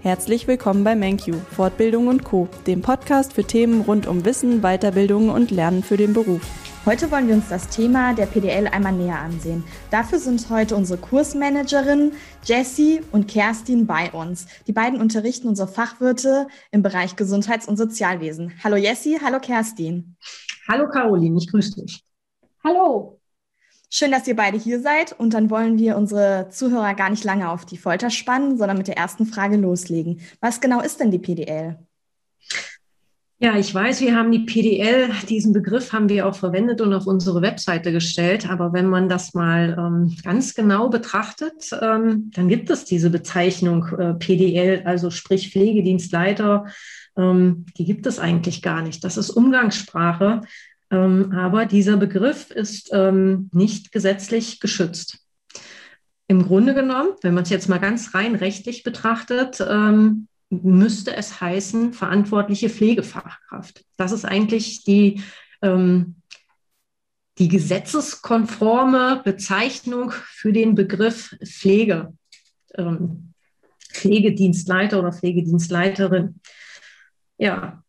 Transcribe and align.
Herzlich 0.00 0.46
willkommen 0.46 0.84
bei 0.84 0.94
MenQ, 0.94 1.34
Fortbildung 1.50 2.06
und 2.06 2.22
Co., 2.22 2.48
dem 2.68 2.82
Podcast 2.82 3.32
für 3.32 3.42
Themen 3.42 3.80
rund 3.80 4.06
um 4.06 4.24
Wissen, 4.24 4.60
Weiterbildung 4.60 5.28
und 5.28 5.50
Lernen 5.50 5.82
für 5.82 5.96
den 5.96 6.12
Beruf. 6.12 6.40
Heute 6.86 7.10
wollen 7.10 7.26
wir 7.26 7.34
uns 7.34 7.48
das 7.48 7.68
Thema 7.68 8.14
der 8.14 8.26
PDL 8.26 8.68
einmal 8.68 8.92
näher 8.92 9.18
ansehen. 9.18 9.64
Dafür 9.90 10.20
sind 10.20 10.48
heute 10.50 10.76
unsere 10.76 11.00
Kursmanagerinnen 11.00 12.12
Jessie 12.44 13.00
und 13.10 13.26
Kerstin 13.26 13.88
bei 13.88 14.12
uns. 14.12 14.46
Die 14.68 14.72
beiden 14.72 15.00
unterrichten 15.00 15.48
unsere 15.48 15.66
Fachwirte 15.66 16.46
im 16.70 16.82
Bereich 16.82 17.16
Gesundheits- 17.16 17.66
und 17.66 17.76
Sozialwesen. 17.76 18.52
Hallo 18.62 18.76
Jessie, 18.76 19.18
hallo 19.20 19.40
Kerstin. 19.40 20.16
Hallo 20.68 20.88
Caroline, 20.88 21.38
ich 21.38 21.50
grüße 21.50 21.74
dich. 21.74 22.04
Hallo. 22.62 23.17
Schön, 23.90 24.10
dass 24.10 24.28
ihr 24.28 24.36
beide 24.36 24.58
hier 24.58 24.80
seid 24.80 25.18
und 25.18 25.32
dann 25.32 25.48
wollen 25.48 25.78
wir 25.78 25.96
unsere 25.96 26.48
Zuhörer 26.50 26.92
gar 26.94 27.08
nicht 27.08 27.24
lange 27.24 27.48
auf 27.48 27.64
die 27.64 27.78
Folter 27.78 28.10
spannen, 28.10 28.58
sondern 28.58 28.76
mit 28.76 28.86
der 28.86 28.98
ersten 28.98 29.24
Frage 29.24 29.56
loslegen. 29.56 30.20
Was 30.40 30.60
genau 30.60 30.82
ist 30.82 31.00
denn 31.00 31.10
die 31.10 31.18
PDL? 31.18 31.78
Ja, 33.40 33.56
ich 33.56 33.72
weiß, 33.72 34.00
wir 34.00 34.16
haben 34.16 34.32
die 34.32 34.40
PDL, 34.40 35.10
diesen 35.28 35.52
Begriff 35.52 35.92
haben 35.92 36.08
wir 36.08 36.26
auch 36.26 36.34
verwendet 36.34 36.80
und 36.80 36.92
auf 36.92 37.06
unsere 37.06 37.40
Webseite 37.40 37.92
gestellt. 37.92 38.50
Aber 38.50 38.72
wenn 38.72 38.88
man 38.88 39.08
das 39.08 39.32
mal 39.32 39.76
ähm, 39.78 40.16
ganz 40.24 40.54
genau 40.54 40.88
betrachtet, 40.88 41.70
ähm, 41.80 42.30
dann 42.34 42.48
gibt 42.48 42.68
es 42.68 42.84
diese 42.84 43.10
Bezeichnung 43.10 43.86
äh, 43.96 44.14
PDL, 44.14 44.82
also 44.84 45.10
sprich 45.10 45.52
Pflegedienstleiter, 45.52 46.66
ähm, 47.16 47.64
die 47.78 47.84
gibt 47.84 48.06
es 48.06 48.18
eigentlich 48.18 48.60
gar 48.60 48.82
nicht. 48.82 49.04
Das 49.04 49.16
ist 49.16 49.30
Umgangssprache. 49.30 50.42
Ähm, 50.90 51.32
aber 51.32 51.66
dieser 51.66 51.96
Begriff 51.96 52.50
ist 52.50 52.90
ähm, 52.92 53.50
nicht 53.52 53.92
gesetzlich 53.92 54.60
geschützt. 54.60 55.18
Im 56.28 56.44
Grunde 56.44 56.74
genommen, 56.74 57.10
wenn 57.22 57.34
man 57.34 57.44
es 57.44 57.50
jetzt 57.50 57.68
mal 57.68 57.78
ganz 57.78 58.14
rein 58.14 58.34
rechtlich 58.34 58.82
betrachtet, 58.82 59.64
ähm, 59.66 60.28
müsste 60.50 61.14
es 61.14 61.40
heißen 61.40 61.92
verantwortliche 61.92 62.68
Pflegefachkraft. 62.70 63.84
Das 63.96 64.12
ist 64.12 64.24
eigentlich 64.24 64.82
die, 64.84 65.22
die 65.62 67.48
gesetzeskonforme 67.48 69.20
Bezeichnung 69.24 70.10
für 70.10 70.52
den 70.52 70.74
Begriff 70.74 71.36
Pflege. 71.44 72.14
Pflegedienstleiter 73.92 74.98
oder 75.00 75.12
Pflegedienstleiterin. 75.12 76.40
Ja. 77.38 77.82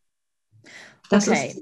Das 1.09 1.27
okay. 1.27 1.47
ist 1.47 1.61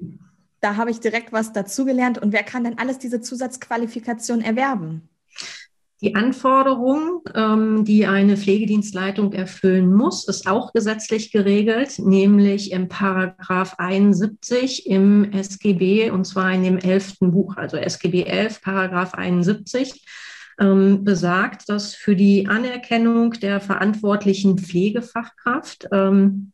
da 0.60 0.76
habe 0.76 0.92
ich 0.92 1.00
direkt 1.00 1.32
was 1.32 1.54
dazugelernt. 1.54 2.18
Und 2.18 2.34
wer 2.34 2.44
kann 2.44 2.64
denn 2.64 2.78
alles 2.78 3.00
diese 3.00 3.22
Zusatzqualifikation 3.22 4.42
erwerben? 4.42 5.10
Die 6.02 6.14
Anforderung, 6.14 7.24
ähm, 7.34 7.84
die 7.84 8.06
eine 8.06 8.38
Pflegedienstleitung 8.38 9.34
erfüllen 9.34 9.92
muss, 9.92 10.28
ist 10.28 10.46
auch 10.46 10.72
gesetzlich 10.72 11.32
geregelt, 11.32 11.98
nämlich 11.98 12.72
im 12.72 12.88
Paragraph 12.88 13.76
71 13.80 14.86
im 14.86 15.32
SGB 15.32 16.12
und 16.12 16.26
zwar 16.26 16.54
in 16.54 16.62
dem 16.62 16.78
11. 16.78 17.16
Buch, 17.22 17.58
also 17.58 17.78
SGB 17.78 18.26
11, 18.26 18.62
Paragraph 18.62 19.16
71 19.16 20.06
ähm, 20.60 21.04
besagt, 21.04 21.68
dass 21.68 21.96
für 21.96 22.16
die 22.16 22.48
Anerkennung 22.48 23.32
der 23.32 23.60
verantwortlichen 23.60 24.60
Pflegefachkraft 24.60 25.88
ähm, 25.92 26.52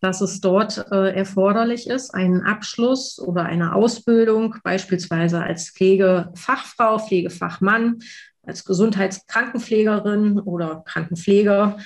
dass 0.00 0.20
es 0.20 0.40
dort 0.40 0.86
äh, 0.90 1.14
erforderlich 1.14 1.88
ist, 1.88 2.14
einen 2.14 2.42
Abschluss 2.42 3.18
oder 3.18 3.44
eine 3.44 3.74
Ausbildung, 3.74 4.56
beispielsweise 4.62 5.42
als 5.42 5.70
Pflegefachfrau, 5.70 6.98
Pflegefachmann, 6.98 8.00
als 8.42 8.64
Gesundheitskrankenpflegerin 8.64 10.38
oder 10.38 10.84
Krankenpfleger, 10.86 11.78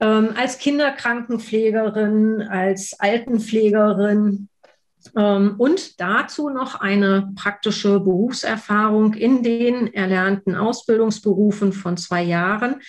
ähm, 0.00 0.30
als 0.36 0.58
Kinderkrankenpflegerin, 0.58 2.42
als 2.42 2.98
Altenpflegerin 2.98 4.48
ähm, 5.16 5.54
und 5.58 6.00
dazu 6.00 6.48
noch 6.48 6.80
eine 6.80 7.32
praktische 7.36 8.00
Berufserfahrung 8.00 9.14
in 9.14 9.42
den 9.42 9.92
erlernten 9.92 10.54
Ausbildungsberufen 10.54 11.72
von 11.72 11.96
zwei 11.96 12.22
Jahren 12.22 12.80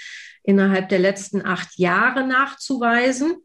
innerhalb 0.44 0.90
der 0.90 1.00
letzten 1.00 1.46
acht 1.46 1.78
Jahre 1.78 2.26
nachzuweisen 2.26 3.38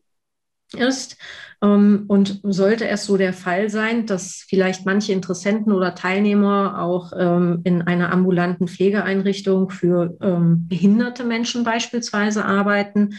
ist. 0.74 1.16
Ähm, 1.62 2.04
und 2.08 2.40
sollte 2.42 2.88
es 2.88 3.04
so 3.04 3.16
der 3.16 3.32
Fall 3.32 3.68
sein, 3.70 4.06
dass 4.06 4.44
vielleicht 4.48 4.86
manche 4.86 5.12
Interessenten 5.12 5.72
oder 5.72 5.94
Teilnehmer 5.94 6.82
auch 6.82 7.12
ähm, 7.16 7.60
in 7.64 7.82
einer 7.82 8.12
ambulanten 8.12 8.68
Pflegeeinrichtung 8.68 9.70
für 9.70 10.16
ähm, 10.20 10.68
behinderte 10.68 11.24
Menschen 11.24 11.64
beispielsweise 11.64 12.44
arbeiten, 12.44 13.14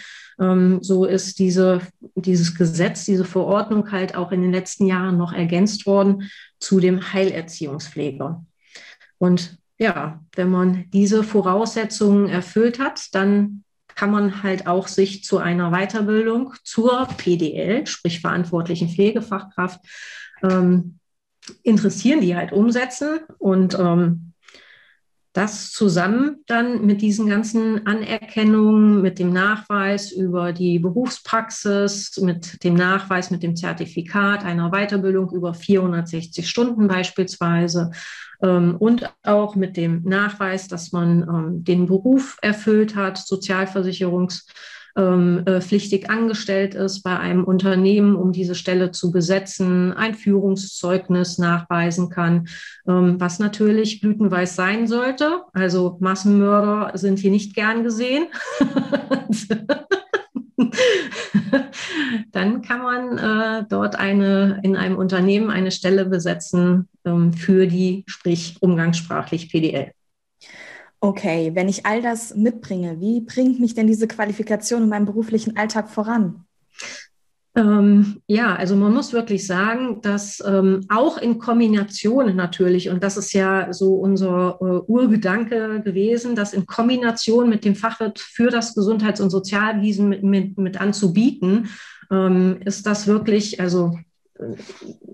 so 0.79 1.05
ist 1.05 1.37
diese, 1.37 1.81
dieses 2.15 2.55
Gesetz, 2.55 3.05
diese 3.05 3.25
Verordnung 3.25 3.91
halt 3.91 4.15
auch 4.15 4.31
in 4.31 4.41
den 4.41 4.51
letzten 4.51 4.87
Jahren 4.87 5.15
noch 5.15 5.33
ergänzt 5.33 5.85
worden 5.85 6.31
zu 6.57 6.79
dem 6.79 7.13
Heilerziehungspfleger. 7.13 8.43
Und 9.19 9.59
ja, 9.77 10.19
wenn 10.35 10.49
man 10.49 10.85
diese 10.91 11.23
Voraussetzungen 11.23 12.27
erfüllt 12.27 12.79
hat, 12.79 13.13
dann 13.13 13.63
kann 14.01 14.09
man 14.09 14.41
halt 14.41 14.65
auch 14.65 14.87
sich 14.87 15.23
zu 15.23 15.37
einer 15.37 15.69
Weiterbildung 15.69 16.55
zur 16.63 17.07
PDL, 17.17 17.85
sprich 17.85 18.19
verantwortlichen 18.19 18.89
Pflegefachkraft, 18.89 19.79
ähm, 20.41 20.97
interessieren, 21.61 22.19
die 22.19 22.35
halt 22.35 22.51
umsetzen. 22.51 23.19
Und 23.37 23.77
ähm, 23.77 24.30
das 25.33 25.71
zusammen 25.71 26.43
dann 26.47 26.85
mit 26.85 27.01
diesen 27.01 27.27
ganzen 27.27 27.87
Anerkennungen, 27.87 29.01
mit 29.01 29.17
dem 29.17 29.31
Nachweis 29.31 30.11
über 30.11 30.51
die 30.51 30.79
Berufspraxis, 30.79 32.17
mit 32.21 32.63
dem 32.63 32.73
Nachweis, 32.73 33.31
mit 33.31 33.41
dem 33.41 33.55
Zertifikat 33.55 34.43
einer 34.43 34.71
Weiterbildung 34.71 35.31
über 35.31 35.53
460 35.53 36.49
Stunden 36.49 36.87
beispielsweise 36.89 37.91
ähm, 38.41 38.75
und 38.77 39.09
auch 39.23 39.55
mit 39.55 39.77
dem 39.77 40.03
Nachweis, 40.03 40.67
dass 40.67 40.91
man 40.91 41.21
ähm, 41.21 41.63
den 41.63 41.85
Beruf 41.85 42.37
erfüllt 42.41 42.95
hat, 42.95 43.17
Sozialversicherungs- 43.17 44.43
ähm, 44.95 45.43
äh, 45.45 45.61
pflichtig 45.61 46.09
angestellt 46.09 46.75
ist 46.75 47.03
bei 47.03 47.17
einem 47.17 47.43
Unternehmen, 47.43 48.15
um 48.15 48.31
diese 48.31 48.55
Stelle 48.55 48.91
zu 48.91 49.11
besetzen, 49.11 49.93
ein 49.93 50.15
Führungszeugnis 50.15 51.37
nachweisen 51.37 52.09
kann, 52.09 52.47
ähm, 52.87 53.19
was 53.19 53.39
natürlich 53.39 54.01
blütenweiß 54.01 54.55
sein 54.55 54.87
sollte. 54.87 55.41
Also 55.53 55.97
Massenmörder 55.99 56.97
sind 56.97 57.19
hier 57.19 57.31
nicht 57.31 57.55
gern 57.55 57.83
gesehen. 57.83 58.27
dann 62.31 62.61
kann 62.61 62.81
man 62.81 63.17
äh, 63.17 63.65
dort 63.69 63.95
eine, 63.95 64.59
in 64.63 64.75
einem 64.75 64.97
Unternehmen 64.97 65.49
eine 65.49 65.71
Stelle 65.71 66.05
besetzen 66.05 66.87
ähm, 67.05 67.33
für 67.33 67.67
die, 67.67 68.03
sprich 68.07 68.57
umgangssprachlich 68.59 69.49
PDL. 69.49 69.91
Okay, 71.03 71.51
wenn 71.55 71.67
ich 71.67 71.87
all 71.87 72.03
das 72.03 72.35
mitbringe, 72.35 73.01
wie 73.01 73.21
bringt 73.21 73.59
mich 73.59 73.73
denn 73.73 73.87
diese 73.87 74.07
Qualifikation 74.07 74.83
in 74.83 74.89
meinem 74.89 75.05
beruflichen 75.05 75.57
Alltag 75.57 75.89
voran? 75.89 76.45
Ähm, 77.55 78.21
ja, 78.27 78.55
also 78.55 78.75
man 78.75 78.93
muss 78.93 79.11
wirklich 79.11 79.45
sagen, 79.47 79.99
dass 80.01 80.41
ähm, 80.45 80.85
auch 80.89 81.17
in 81.17 81.39
Kombination 81.39 82.35
natürlich, 82.35 82.89
und 82.89 83.03
das 83.03 83.17
ist 83.17 83.33
ja 83.33 83.73
so 83.73 83.95
unser 83.95 84.57
äh, 84.61 84.89
Urgedanke 84.89 85.81
gewesen, 85.83 86.35
dass 86.35 86.53
in 86.53 86.67
Kombination 86.67 87.49
mit 87.49 87.65
dem 87.65 87.75
Fachwirt 87.75 88.19
für 88.19 88.51
das 88.51 88.75
Gesundheits- 88.75 89.21
und 89.21 89.31
Sozialwesen 89.31 90.07
mit, 90.07 90.23
mit, 90.23 90.57
mit 90.59 90.79
anzubieten, 90.79 91.69
ähm, 92.11 92.59
ist 92.63 92.85
das 92.85 93.07
wirklich, 93.07 93.59
also 93.59 93.97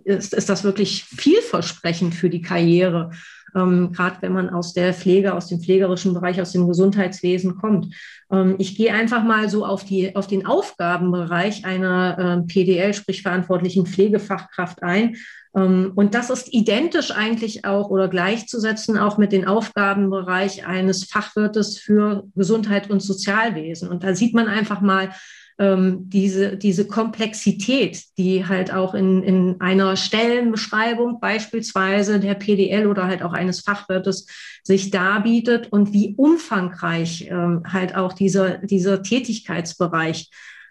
ist, 0.04 0.34
ist 0.34 0.50
das 0.50 0.64
wirklich 0.64 1.04
vielversprechend 1.04 2.16
für 2.16 2.30
die 2.30 2.42
Karriere 2.42 3.12
ähm, 3.56 3.92
gerade 3.92 4.18
wenn 4.22 4.34
man 4.34 4.50
aus 4.50 4.74
der 4.74 4.94
Pflege, 4.94 5.34
aus 5.34 5.48
dem 5.48 5.62
pflegerischen 5.62 6.14
Bereich, 6.14 6.42
aus 6.42 6.52
dem 6.52 6.68
Gesundheitswesen 6.68 7.58
kommt. 7.58 7.94
Ähm, 8.32 8.56
ich 8.58 8.76
gehe 8.76 8.94
einfach 8.94 9.24
mal 9.24 9.50
so 9.50 9.66
auf, 9.66 9.86
die, 9.86 10.16
auf 10.16 10.28
den 10.28 10.46
Aufgabenbereich 10.46 11.66
einer 11.66 12.44
äh, 12.44 12.48
PDL, 12.48 12.94
sprich 12.94 13.22
verantwortlichen 13.22 13.86
Pflegefachkraft 13.86 14.84
ein. 14.84 15.16
Ähm, 15.56 15.92
und 15.96 16.14
das 16.14 16.30
ist 16.30 16.54
identisch 16.54 17.12
eigentlich 17.12 17.66
auch 17.66 17.90
oder 17.90 18.08
gleichzusetzen 18.08 18.98
auch 18.98 19.18
mit 19.18 19.32
den 19.32 19.46
Aufgabenbereich 19.46 20.66
eines 20.66 21.06
Fachwirtes 21.06 21.78
für 21.78 22.26
Gesundheit 22.36 22.90
und 22.90 23.02
Sozialwesen. 23.02 23.90
Und 23.90 24.04
da 24.04 24.14
sieht 24.14 24.34
man 24.34 24.48
einfach 24.48 24.82
mal, 24.82 25.12
ähm, 25.60 26.10
diese, 26.10 26.58
diese 26.58 26.88
Komplexität, 26.88 28.04
die 28.18 28.46
halt 28.46 28.72
auch 28.74 28.94
in, 28.94 29.24
in 29.24 29.62
einer 29.62 29.96
Stellenbeschreibung 29.96 31.20
beispielsweise 31.20 32.20
der 32.20 32.36
PDL 32.36 32.88
oder 32.88 33.06
halt 33.06 33.24
auch 33.24 33.34
eines 33.34 33.62
Fachwirtes 33.62 34.28
sich 34.64 34.92
darbietet 34.92 35.72
und 35.72 35.94
wie 35.94 36.14
umfangreich 36.16 37.28
ähm, 37.30 37.64
halt 37.66 37.96
auch 37.96 38.14
dieser, 38.14 38.58
dieser 38.60 39.02
Tätigkeitsbereich 39.02 40.30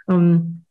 ähm, 0.09 0.66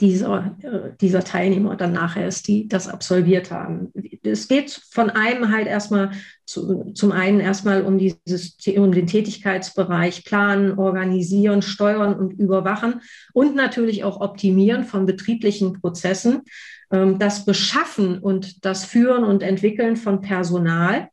dieser, 0.00 0.56
äh, 0.62 0.90
dieser 1.00 1.24
Teilnehmer 1.24 1.76
dann 1.76 1.92
nachher 1.92 2.28
ist, 2.28 2.48
die 2.48 2.68
das 2.68 2.88
absolviert 2.88 3.50
haben. 3.50 3.92
Es 4.22 4.48
geht 4.48 4.70
von 4.90 5.10
einem 5.10 5.50
halt 5.50 5.66
erstmal 5.66 6.12
zu, 6.46 6.92
zum 6.94 7.12
einen 7.12 7.40
erstmal 7.40 7.82
um, 7.82 7.98
dieses, 7.98 8.56
um 8.76 8.92
den 8.92 9.06
Tätigkeitsbereich 9.06 10.24
planen, 10.24 10.78
organisieren, 10.78 11.62
steuern 11.62 12.14
und 12.14 12.32
überwachen 12.32 13.00
und 13.32 13.54
natürlich 13.54 14.04
auch 14.04 14.20
optimieren 14.20 14.84
von 14.84 15.06
betrieblichen 15.06 15.80
Prozessen, 15.80 16.42
ähm, 16.90 17.18
das 17.18 17.44
Beschaffen 17.44 18.18
und 18.18 18.64
das 18.64 18.84
Führen 18.84 19.24
und 19.24 19.42
Entwickeln 19.42 19.96
von 19.96 20.20
Personal 20.20 21.08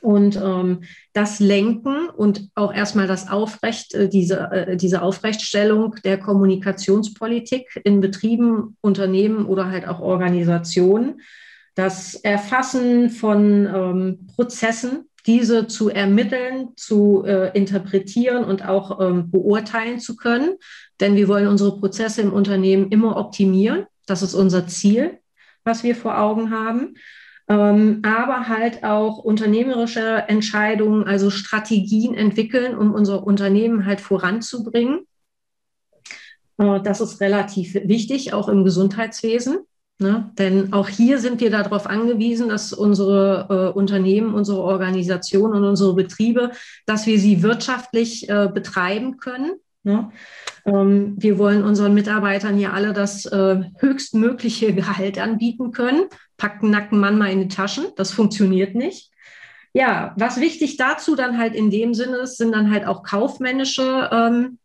und 0.00 0.36
ähm, 0.36 0.82
das 1.12 1.40
Lenken 1.40 2.08
und 2.08 2.48
auch 2.54 2.72
erstmal 2.72 3.06
das 3.06 3.28
Aufrecht, 3.28 3.94
äh, 3.94 4.08
diese, 4.08 4.50
äh, 4.50 4.76
diese 4.76 5.02
Aufrechtstellung 5.02 5.96
der 6.04 6.18
Kommunikationspolitik 6.18 7.80
in 7.84 8.00
Betrieben, 8.00 8.76
Unternehmen 8.80 9.46
oder 9.46 9.70
halt 9.70 9.86
auch 9.86 10.00
Organisationen, 10.00 11.20
das 11.74 12.14
Erfassen 12.14 13.10
von 13.10 13.66
ähm, 13.66 14.26
Prozessen, 14.34 15.08
diese 15.26 15.66
zu 15.66 15.90
ermitteln, 15.90 16.68
zu 16.76 17.24
äh, 17.26 17.50
interpretieren 17.56 18.44
und 18.44 18.66
auch 18.66 19.00
ähm, 19.00 19.30
beurteilen 19.30 19.98
zu 19.98 20.16
können. 20.16 20.54
Denn 21.00 21.16
wir 21.16 21.28
wollen 21.28 21.48
unsere 21.48 21.78
Prozesse 21.78 22.22
im 22.22 22.32
Unternehmen 22.32 22.90
immer 22.90 23.16
optimieren. 23.16 23.86
Das 24.06 24.22
ist 24.22 24.34
unser 24.34 24.66
Ziel, 24.68 25.18
was 25.64 25.82
wir 25.82 25.96
vor 25.96 26.18
Augen 26.18 26.50
haben 26.50 26.94
ähm, 27.48 28.02
aber 28.04 28.48
halt 28.48 28.82
auch 28.82 29.18
unternehmerische 29.18 30.24
Entscheidungen, 30.28 31.04
also 31.04 31.30
Strategien 31.30 32.14
entwickeln, 32.14 32.76
um 32.76 32.92
unser 32.92 33.26
Unternehmen 33.26 33.86
halt 33.86 34.00
voranzubringen. 34.00 35.06
Äh, 36.58 36.80
das 36.82 37.00
ist 37.00 37.20
relativ 37.20 37.74
wichtig, 37.74 38.32
auch 38.32 38.48
im 38.48 38.64
Gesundheitswesen. 38.64 39.58
Ne? 39.98 40.30
Denn 40.38 40.74
auch 40.74 40.88
hier 40.88 41.18
sind 41.18 41.40
wir 41.40 41.50
darauf 41.50 41.86
angewiesen, 41.86 42.50
dass 42.50 42.74
unsere 42.74 43.46
äh, 43.48 43.78
Unternehmen, 43.78 44.34
unsere 44.34 44.60
Organisationen 44.60 45.54
und 45.54 45.64
unsere 45.64 45.94
Betriebe, 45.94 46.50
dass 46.84 47.06
wir 47.06 47.18
sie 47.18 47.42
wirtschaftlich 47.42 48.28
äh, 48.28 48.50
betreiben 48.52 49.16
können. 49.16 49.52
Ne? 49.84 50.10
Ähm, 50.66 51.14
wir 51.16 51.38
wollen 51.38 51.64
unseren 51.64 51.94
Mitarbeitern 51.94 52.56
hier 52.56 52.74
alle 52.74 52.92
das 52.92 53.24
äh, 53.24 53.62
höchstmögliche 53.78 54.74
Gehalt 54.74 55.18
anbieten 55.18 55.70
können. 55.70 56.06
Packt 56.36 56.62
einen 56.62 56.72
nackten 56.72 56.98
Mann 56.98 57.18
mal 57.18 57.30
in 57.30 57.40
die 57.40 57.54
Taschen. 57.54 57.86
Das 57.96 58.12
funktioniert 58.12 58.74
nicht. 58.74 59.10
Ja, 59.76 60.14
was 60.16 60.40
wichtig 60.40 60.78
dazu 60.78 61.16
dann 61.16 61.36
halt 61.36 61.54
in 61.54 61.70
dem 61.70 61.92
Sinne 61.92 62.16
ist, 62.16 62.38
sind 62.38 62.52
dann 62.52 62.70
halt 62.70 62.86
auch 62.86 63.02
kaufmännische, 63.02 64.08
ähm, 64.10 64.58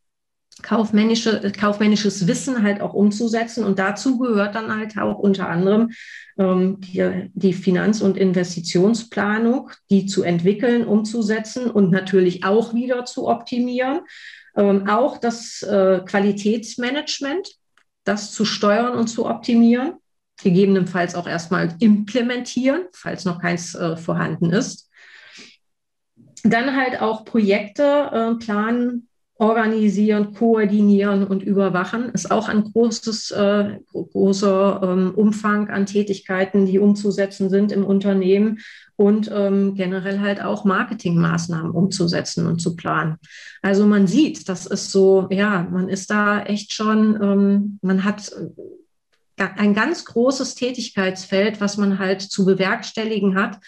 kaufmännische, 0.61 1.51
kaufmännisches 1.51 2.27
Wissen 2.27 2.63
halt 2.63 2.79
auch 2.79 2.93
umzusetzen. 2.93 3.65
Und 3.65 3.77
dazu 3.77 4.17
gehört 4.17 4.55
dann 4.55 4.73
halt 4.73 4.97
auch 4.97 5.19
unter 5.19 5.49
anderem 5.49 5.91
ähm, 6.37 6.79
die, 6.79 7.29
die 7.33 7.51
Finanz- 7.51 8.01
und 8.01 8.17
Investitionsplanung, 8.17 9.71
die 9.89 10.05
zu 10.05 10.23
entwickeln, 10.23 10.87
umzusetzen 10.87 11.69
und 11.69 11.91
natürlich 11.91 12.45
auch 12.45 12.73
wieder 12.73 13.03
zu 13.03 13.27
optimieren. 13.27 14.01
Ähm, 14.55 14.87
auch 14.87 15.17
das 15.17 15.61
äh, 15.61 15.99
Qualitätsmanagement, 16.05 17.49
das 18.05 18.31
zu 18.31 18.45
steuern 18.45 18.95
und 18.95 19.07
zu 19.07 19.25
optimieren, 19.25 19.95
gegebenenfalls 20.43 21.15
auch 21.15 21.27
erstmal 21.27 21.75
implementieren, 21.79 22.83
falls 22.93 23.25
noch 23.25 23.39
keins 23.39 23.75
äh, 23.75 23.97
vorhanden 23.97 24.51
ist. 24.51 24.89
Dann 26.43 26.75
halt 26.75 27.01
auch 27.01 27.25
Projekte 27.25 27.83
äh, 27.83 28.43
planen, 28.43 29.07
organisieren, 29.41 30.35
koordinieren 30.35 31.25
und 31.25 31.41
überwachen 31.41 32.09
ist 32.09 32.29
auch 32.29 32.47
ein 32.47 32.63
großes, 32.63 33.31
äh, 33.31 33.79
großer 33.91 34.81
ähm, 34.83 35.13
Umfang 35.15 35.67
an 35.69 35.87
Tätigkeiten, 35.87 36.67
die 36.67 36.77
umzusetzen 36.77 37.49
sind 37.49 37.71
im 37.71 37.83
Unternehmen 37.83 38.59
und 38.97 39.31
ähm, 39.33 39.73
generell 39.73 40.19
halt 40.19 40.43
auch 40.43 40.63
Marketingmaßnahmen 40.63 41.71
umzusetzen 41.71 42.45
und 42.45 42.61
zu 42.61 42.75
planen. 42.75 43.15
Also 43.63 43.87
man 43.87 44.05
sieht, 44.05 44.47
das 44.47 44.67
ist 44.67 44.91
so, 44.91 45.27
ja, 45.31 45.67
man 45.71 45.89
ist 45.89 46.11
da 46.11 46.43
echt 46.43 46.71
schon, 46.71 47.19
ähm, 47.19 47.79
man 47.81 48.03
hat 48.03 48.31
ein 49.41 49.73
ganz 49.73 50.05
großes 50.05 50.55
Tätigkeitsfeld, 50.55 51.61
was 51.61 51.77
man 51.77 51.99
halt 51.99 52.21
zu 52.21 52.45
bewerkstelligen 52.45 53.35
hat. 53.35 53.59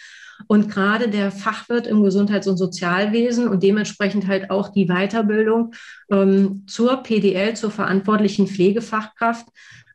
Und 0.48 0.68
gerade 0.68 1.08
der 1.08 1.30
Fachwirt 1.30 1.86
im 1.86 2.02
Gesundheits- 2.02 2.48
und 2.48 2.56
Sozialwesen 2.56 3.48
und 3.48 3.62
dementsprechend 3.62 4.26
halt 4.26 4.50
auch 4.50 4.70
die 4.70 4.86
Weiterbildung 4.86 5.74
ähm, 6.10 6.64
zur 6.66 6.96
PDL, 7.02 7.54
zur 7.54 7.70
verantwortlichen 7.70 8.48
Pflegefachkraft, 8.48 9.46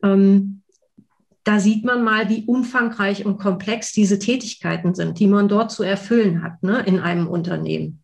ähm, 0.02 0.62
da 1.44 1.60
sieht 1.60 1.84
man 1.84 2.04
mal, 2.04 2.30
wie 2.30 2.44
umfangreich 2.46 3.26
und 3.26 3.38
komplex 3.38 3.92
diese 3.92 4.20
Tätigkeiten 4.20 4.94
sind, 4.94 5.20
die 5.20 5.28
man 5.28 5.48
dort 5.48 5.72
zu 5.72 5.84
erfüllen 5.84 6.44
hat 6.44 6.62
ne, 6.62 6.84
in 6.86 7.00
einem 7.00 7.28
Unternehmen. 7.28 8.04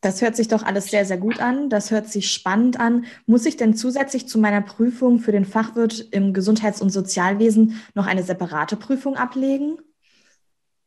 Das 0.00 0.22
hört 0.22 0.36
sich 0.36 0.48
doch 0.48 0.62
alles 0.62 0.86
sehr, 0.86 1.04
sehr 1.04 1.18
gut 1.18 1.40
an. 1.40 1.70
Das 1.70 1.90
hört 1.90 2.08
sich 2.08 2.30
spannend 2.30 2.78
an. 2.78 3.06
Muss 3.26 3.46
ich 3.46 3.56
denn 3.56 3.74
zusätzlich 3.74 4.28
zu 4.28 4.38
meiner 4.38 4.60
Prüfung 4.60 5.18
für 5.18 5.32
den 5.32 5.44
Fachwirt 5.44 6.06
im 6.12 6.32
Gesundheits- 6.32 6.80
und 6.80 6.90
Sozialwesen 6.90 7.80
noch 7.94 8.06
eine 8.06 8.22
separate 8.22 8.76
Prüfung 8.76 9.16
ablegen? 9.16 9.78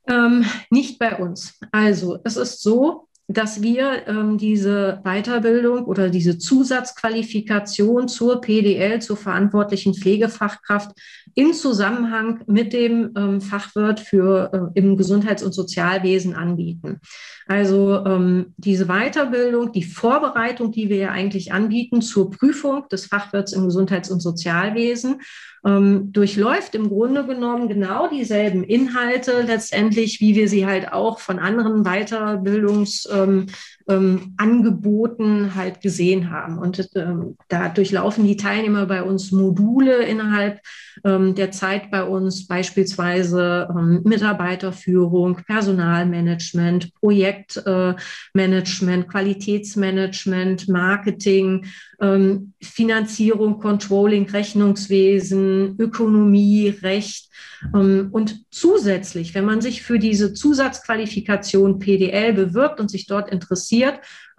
Ähm, 0.08 0.46
nicht 0.70 0.98
bei 0.98 1.18
uns. 1.18 1.60
Also 1.72 2.20
es 2.24 2.38
ist 2.38 2.62
so, 2.62 3.08
dass 3.28 3.62
wir 3.62 4.08
ähm, 4.08 4.38
diese 4.38 5.02
Weiterbildung 5.04 5.86
oder 5.86 6.10
diese 6.10 6.38
Zusatzqualifikation 6.38 8.08
zur 8.08 8.42
PDL, 8.42 9.02
zur 9.02 9.18
verantwortlichen 9.18 9.94
Pflegefachkraft 9.94 10.92
in 11.36 11.54
Zusammenhang 11.54 12.42
mit 12.48 12.74
dem 12.74 13.12
ähm, 13.16 13.42
Fachwirt 13.42 14.00
für 14.00 14.72
äh, 14.76 14.80
im 14.80 14.98
Gesundheits- 14.98 15.44
und 15.44 15.54
Sozialwesen 15.54 16.36
anbieten. 16.36 17.00
Also 17.48 18.06
ähm, 18.06 18.54
diese 18.58 18.86
Weiterbildung, 18.86 19.72
die 19.72 19.84
Vorbereitung, 19.84 20.72
die 20.72 20.90
wir 20.90 20.98
ja 20.98 21.12
eigentlich 21.12 21.52
anbieten 21.52 22.02
zur 22.02 22.32
Prüfung 22.32 22.88
des 22.90 23.06
Fachwirts 23.06 23.54
im 23.54 23.66
Gesundheits- 23.66 24.10
und 24.10 24.22
Sozialwesen, 24.22 25.22
ähm, 25.66 26.12
durchläuft 26.12 26.76
im 26.76 26.90
Grunde 26.90 27.26
genommen 27.26 27.68
genau 27.68 28.08
dieselben 28.08 28.64
Inhalte 28.64 29.44
letztendlich, 29.46 30.20
wie 30.20 30.36
wir 30.36 30.48
sie 30.48 30.66
halt 30.66 30.92
auch 30.92 31.20
von 31.20 31.40
anderen 31.40 31.84
Weiterbildungsangeboten 31.84 33.52
ähm, 33.88 34.36
ähm, 34.40 35.56
halt 35.56 35.82
gesehen 35.82 36.32
haben. 36.32 36.58
Und 36.58 36.90
ähm, 36.96 37.36
da 37.48 37.70
durchlaufen 37.70 38.26
die 38.26 38.38
Teilnehmer 38.38 38.86
bei 38.86 39.04
uns 39.04 39.32
Module 39.32 40.04
innerhalb 40.04 40.60
ähm, 41.04 41.36
der 41.36 41.52
Zeit 41.52 41.92
bei 41.92 42.04
uns, 42.04 42.48
beispielsweise 42.48 43.68
ähm, 43.70 44.02
Mitarbeiterführung, 44.04 45.44
Personalmanagement, 45.46 46.94
Projektmanagement, 46.96 49.06
äh, 49.06 49.08
Qualitätsmanagement, 49.08 50.68
Marketing, 50.70 51.66
ähm, 52.00 52.54
Finanzierung, 52.62 53.60
Controlling, 53.60 54.30
Rechnungswesen, 54.30 55.76
Ökonomie, 55.80 56.70
Recht. 56.82 57.30
Ähm, 57.74 58.10
und 58.12 58.46
zusätzlich, 58.52 59.34
wenn 59.36 59.46
man 59.46 59.62
sich 59.62 59.84
für 59.84 60.00
diese 60.00 60.34
Zusatzqualifikation 60.34 61.80
PDL 61.80 62.34
bewirbt 62.34 62.80
und 62.80 62.90
sich 62.90 63.08
dort 63.08 63.32
interessiert, 63.32 63.81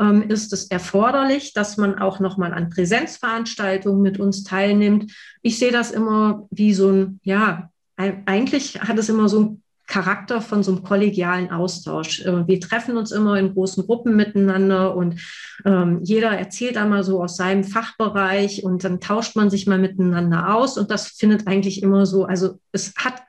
ähm, 0.01 0.23
ist 0.29 0.53
es 0.53 0.67
erforderlich, 0.67 1.53
dass 1.53 1.77
man 1.77 1.99
auch 1.99 2.21
nochmal 2.21 2.53
an 2.55 2.71
Präsenzveranstaltungen 2.71 4.03
mit 4.03 4.19
uns 4.19 4.45
teilnimmt. 4.45 5.13
Ich 5.43 5.59
sehe 5.59 5.73
das 5.73 5.91
immer 5.91 6.47
wie 6.51 6.75
so 6.75 6.91
ein, 6.91 7.21
ja, 7.23 7.71
eigentlich 7.97 8.81
hat 8.81 8.99
es 8.99 9.09
immer 9.09 9.29
so 9.29 9.41
ein 9.41 9.63
Charakter 9.87 10.41
von 10.41 10.63
so 10.63 10.73
einem 10.73 10.85
kollegialen 10.85 11.51
Austausch. 11.51 12.25
Äh, 12.25 12.47
wir 12.47 12.61
treffen 12.61 12.97
uns 12.97 13.13
immer 13.13 13.39
in 13.39 13.53
großen 13.53 13.85
Gruppen 13.85 14.17
miteinander 14.17 14.97
und 14.97 15.21
ähm, 15.65 16.01
jeder 16.03 16.31
erzählt 16.31 16.77
einmal 16.77 17.05
so 17.05 17.23
aus 17.23 17.37
seinem 17.37 17.65
Fachbereich 17.65 18.65
und 18.65 18.85
dann 18.85 19.01
tauscht 19.01 19.37
man 19.37 19.51
sich 19.51 19.67
mal 19.67 19.79
miteinander 19.79 20.55
aus 20.55 20.79
und 20.79 20.91
das 20.91 21.09
findet 21.09 21.47
eigentlich 21.47 21.83
immer 21.83 22.07
so, 22.07 22.25
also 22.25 22.59
es 22.73 22.95
hat 22.97 23.23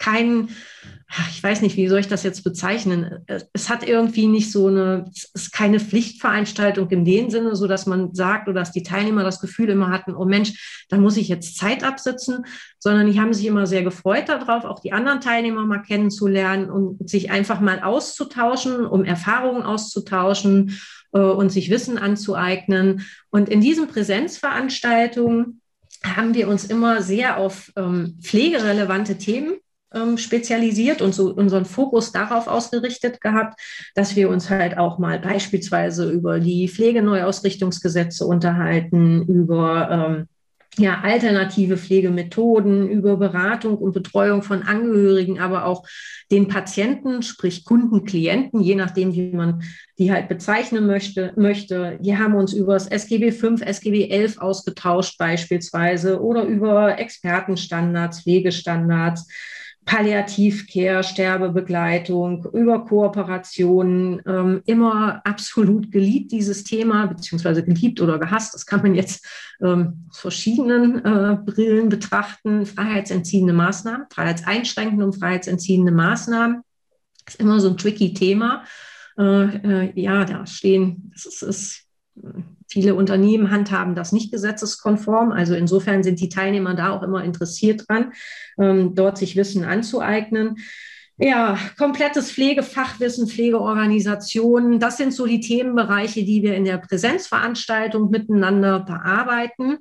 keinen 0.00 0.48
ich 1.30 1.42
weiß 1.42 1.62
nicht, 1.62 1.76
wie 1.76 1.88
soll 1.88 1.98
ich 1.98 2.08
das 2.08 2.22
jetzt 2.22 2.44
bezeichnen? 2.44 3.24
Es 3.52 3.68
hat 3.68 3.86
irgendwie 3.86 4.28
nicht 4.28 4.52
so 4.52 4.68
eine, 4.68 5.06
es 5.12 5.30
ist 5.34 5.52
keine 5.52 5.80
Pflichtveranstaltung 5.80 6.88
in 6.90 7.04
dem 7.04 7.30
Sinne, 7.30 7.56
so 7.56 7.66
dass 7.66 7.86
man 7.86 8.14
sagt 8.14 8.48
oder 8.48 8.60
dass 8.60 8.70
die 8.70 8.84
Teilnehmer 8.84 9.24
das 9.24 9.40
Gefühl 9.40 9.70
immer 9.70 9.90
hatten, 9.90 10.14
oh 10.14 10.24
Mensch, 10.24 10.86
da 10.88 10.98
muss 10.98 11.16
ich 11.16 11.28
jetzt 11.28 11.56
Zeit 11.56 11.82
absitzen, 11.82 12.44
sondern 12.78 13.10
die 13.10 13.20
haben 13.20 13.34
sich 13.34 13.46
immer 13.46 13.66
sehr 13.66 13.82
gefreut 13.82 14.28
darauf, 14.28 14.64
auch 14.64 14.78
die 14.78 14.92
anderen 14.92 15.20
Teilnehmer 15.20 15.66
mal 15.66 15.82
kennenzulernen 15.82 16.70
und 16.70 17.08
sich 17.10 17.32
einfach 17.32 17.60
mal 17.60 17.82
auszutauschen, 17.82 18.86
um 18.86 19.04
Erfahrungen 19.04 19.62
auszutauschen 19.62 20.78
äh, 21.12 21.18
und 21.18 21.50
sich 21.50 21.70
Wissen 21.70 21.98
anzueignen. 21.98 23.04
Und 23.30 23.48
in 23.48 23.60
diesen 23.60 23.88
Präsenzveranstaltungen 23.88 25.60
haben 26.04 26.34
wir 26.34 26.46
uns 26.46 26.64
immer 26.66 27.02
sehr 27.02 27.36
auf 27.36 27.72
ähm, 27.76 28.16
pflegerelevante 28.22 29.18
Themen 29.18 29.54
ähm, 29.94 30.18
spezialisiert 30.18 31.02
und 31.02 31.14
so 31.14 31.32
unseren 31.32 31.64
Fokus 31.64 32.12
darauf 32.12 32.46
ausgerichtet 32.46 33.20
gehabt, 33.20 33.60
dass 33.94 34.16
wir 34.16 34.28
uns 34.28 34.50
halt 34.50 34.78
auch 34.78 34.98
mal 34.98 35.18
beispielsweise 35.18 36.10
über 36.10 36.40
die 36.40 36.68
Pflegeneuausrichtungsgesetze 36.68 38.24
unterhalten, 38.24 39.22
über 39.26 39.90
ähm, 39.90 40.28
ja, 40.78 41.00
alternative 41.02 41.76
Pflegemethoden, 41.76 42.88
über 42.88 43.16
Beratung 43.16 43.76
und 43.76 43.92
Betreuung 43.92 44.42
von 44.42 44.62
Angehörigen, 44.62 45.40
aber 45.40 45.66
auch 45.66 45.84
den 46.30 46.46
Patienten, 46.46 47.22
sprich 47.22 47.64
Kunden, 47.64 48.04
Klienten, 48.04 48.60
je 48.60 48.76
nachdem, 48.76 49.12
wie 49.12 49.32
man 49.32 49.62
die 49.98 50.12
halt 50.12 50.28
bezeichnen 50.28 50.86
möchte. 50.86 51.32
möchte. 51.36 51.98
Die 52.00 52.16
haben 52.16 52.34
uns 52.34 52.52
über 52.52 52.74
das 52.74 52.86
SGB 52.86 53.32
5, 53.32 53.62
SGB 53.62 54.08
11 54.10 54.38
ausgetauscht 54.38 55.18
beispielsweise 55.18 56.22
oder 56.22 56.44
über 56.44 56.98
Expertenstandards, 56.98 58.22
Pflegestandards 58.22 59.26
Palliativcare, 59.90 61.02
Sterbebegleitung, 61.02 62.46
über 62.52 62.84
Kooperationen, 62.84 64.22
ähm, 64.24 64.62
immer 64.64 65.20
absolut 65.24 65.90
geliebt, 65.90 66.30
dieses 66.30 66.62
Thema, 66.62 67.06
beziehungsweise 67.06 67.64
geliebt 67.64 68.00
oder 68.00 68.20
gehasst. 68.20 68.54
Das 68.54 68.66
kann 68.66 68.82
man 68.82 68.94
jetzt 68.94 69.26
ähm, 69.60 70.06
aus 70.08 70.20
verschiedenen 70.20 71.04
äh, 71.04 71.38
Brillen 71.44 71.88
betrachten. 71.88 72.66
Freiheitsentziehende 72.66 73.52
Maßnahmen, 73.52 74.06
freiheitseinschränkende 74.12 75.04
und 75.04 75.18
freiheitsentziehende 75.18 75.90
Maßnahmen. 75.90 76.62
Ist 77.26 77.40
immer 77.40 77.58
so 77.58 77.70
ein 77.70 77.76
tricky 77.76 78.14
Thema. 78.14 78.62
Äh, 79.18 79.22
äh, 79.22 80.00
ja, 80.00 80.24
da 80.24 80.46
stehen, 80.46 81.10
das 81.12 81.26
ist, 81.26 81.42
ist 81.42 81.89
Viele 82.68 82.94
Unternehmen 82.94 83.50
handhaben 83.50 83.94
das 83.94 84.12
nicht 84.12 84.30
gesetzeskonform. 84.30 85.32
Also 85.32 85.54
insofern 85.54 86.02
sind 86.02 86.20
die 86.20 86.28
Teilnehmer 86.28 86.74
da 86.74 86.90
auch 86.90 87.02
immer 87.02 87.24
interessiert 87.24 87.88
dran, 87.88 88.12
ähm, 88.58 88.94
dort 88.94 89.18
sich 89.18 89.36
Wissen 89.36 89.64
anzueignen. 89.64 90.56
Ja, 91.18 91.58
komplettes 91.76 92.32
Pflegefachwissen, 92.32 93.28
Pflegeorganisationen, 93.28 94.80
das 94.80 94.96
sind 94.96 95.12
so 95.12 95.26
die 95.26 95.40
Themenbereiche, 95.40 96.24
die 96.24 96.42
wir 96.42 96.54
in 96.54 96.64
der 96.64 96.78
Präsenzveranstaltung 96.78 98.08
miteinander 98.10 98.80
bearbeiten. 98.80 99.78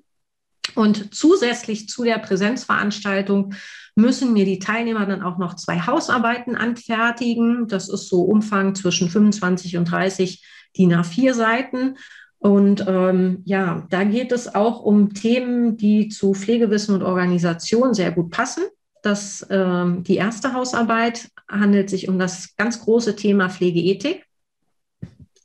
Und 0.75 1.13
zusätzlich 1.15 1.87
zu 1.87 2.03
der 2.03 2.17
Präsenzveranstaltung 2.17 3.53
müssen 3.95 4.33
mir 4.33 4.45
die 4.45 4.59
Teilnehmer 4.59 5.05
dann 5.05 5.21
auch 5.21 5.37
noch 5.37 5.55
zwei 5.55 5.79
Hausarbeiten 5.79 6.55
anfertigen. 6.55 7.67
Das 7.67 7.89
ist 7.89 8.09
so 8.09 8.23
Umfang 8.23 8.75
zwischen 8.75 9.09
25 9.09 9.77
und 9.77 9.85
30 9.85 10.43
DIN 10.77 10.93
A4 10.93 11.33
Seiten. 11.33 11.97
Und 12.39 12.85
ähm, 12.87 13.41
ja, 13.45 13.85
da 13.89 14.05
geht 14.05 14.31
es 14.31 14.55
auch 14.55 14.81
um 14.81 15.13
Themen, 15.13 15.75
die 15.75 16.07
zu 16.07 16.33
Pflegewissen 16.33 16.95
und 16.95 17.03
Organisation 17.03 17.93
sehr 17.93 18.11
gut 18.11 18.31
passen. 18.31 18.63
Das, 19.03 19.45
ähm, 19.49 20.03
die 20.03 20.15
erste 20.15 20.53
Hausarbeit 20.53 21.29
handelt 21.49 21.89
sich 21.89 22.07
um 22.07 22.17
das 22.17 22.55
ganz 22.55 22.81
große 22.81 23.15
Thema 23.15 23.49
Pflegeethik. 23.49 24.25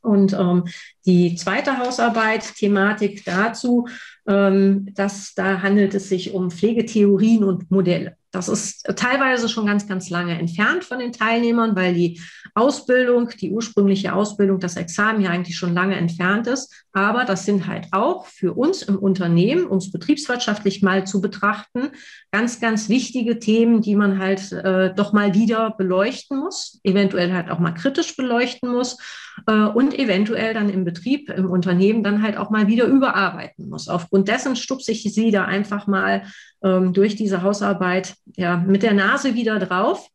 Und 0.02 0.34
ähm, 0.34 0.64
die 1.06 1.34
zweite 1.34 1.78
Hausarbeit, 1.78 2.54
Thematik 2.56 3.24
dazu, 3.24 3.88
ähm, 4.26 4.88
das, 4.94 5.34
da 5.34 5.62
handelt 5.62 5.94
es 5.94 6.08
sich 6.08 6.32
um 6.32 6.50
Pflegetheorien 6.50 7.44
und 7.44 7.70
Modelle. 7.70 8.16
Das 8.34 8.48
ist 8.48 8.82
teilweise 8.96 9.48
schon 9.48 9.66
ganz, 9.66 9.86
ganz 9.86 10.10
lange 10.10 10.36
entfernt 10.36 10.82
von 10.82 10.98
den 10.98 11.12
Teilnehmern, 11.12 11.76
weil 11.76 11.94
die 11.94 12.20
Ausbildung, 12.54 13.28
die 13.40 13.52
ursprüngliche 13.52 14.12
Ausbildung, 14.12 14.58
das 14.58 14.76
Examen 14.76 15.20
ja 15.20 15.30
eigentlich 15.30 15.56
schon 15.56 15.72
lange 15.72 15.94
entfernt 15.94 16.48
ist. 16.48 16.74
Aber 16.92 17.24
das 17.24 17.44
sind 17.44 17.68
halt 17.68 17.86
auch 17.92 18.26
für 18.26 18.54
uns 18.54 18.82
im 18.82 18.98
Unternehmen, 18.98 19.66
um 19.66 19.78
es 19.78 19.92
betriebswirtschaftlich 19.92 20.82
mal 20.82 21.06
zu 21.06 21.20
betrachten, 21.20 21.90
ganz, 22.32 22.60
ganz 22.60 22.88
wichtige 22.88 23.38
Themen, 23.38 23.82
die 23.82 23.94
man 23.94 24.18
halt 24.18 24.50
äh, 24.50 24.92
doch 24.92 25.12
mal 25.12 25.34
wieder 25.34 25.70
beleuchten 25.70 26.38
muss, 26.38 26.80
eventuell 26.82 27.32
halt 27.32 27.50
auch 27.50 27.60
mal 27.60 27.72
kritisch 27.72 28.16
beleuchten 28.16 28.68
muss 28.68 28.98
äh, 29.46 29.52
und 29.52 29.96
eventuell 29.96 30.54
dann 30.54 30.70
im 30.70 30.84
Betrieb, 30.84 31.30
im 31.30 31.48
Unternehmen 31.48 32.02
dann 32.02 32.22
halt 32.22 32.36
auch 32.36 32.50
mal 32.50 32.66
wieder 32.66 32.86
überarbeiten 32.86 33.68
muss. 33.68 33.88
Aufgrund 33.88 34.13
dessen 34.22 34.56
stupse 34.56 34.92
ich 34.92 35.02
Sie 35.02 35.30
da 35.30 35.44
einfach 35.44 35.86
mal 35.86 36.24
ähm, 36.62 36.92
durch 36.92 37.16
diese 37.16 37.42
Hausarbeit 37.42 38.14
ja, 38.36 38.56
mit 38.56 38.82
der 38.82 38.94
Nase 38.94 39.34
wieder 39.34 39.58
drauf, 39.58 40.08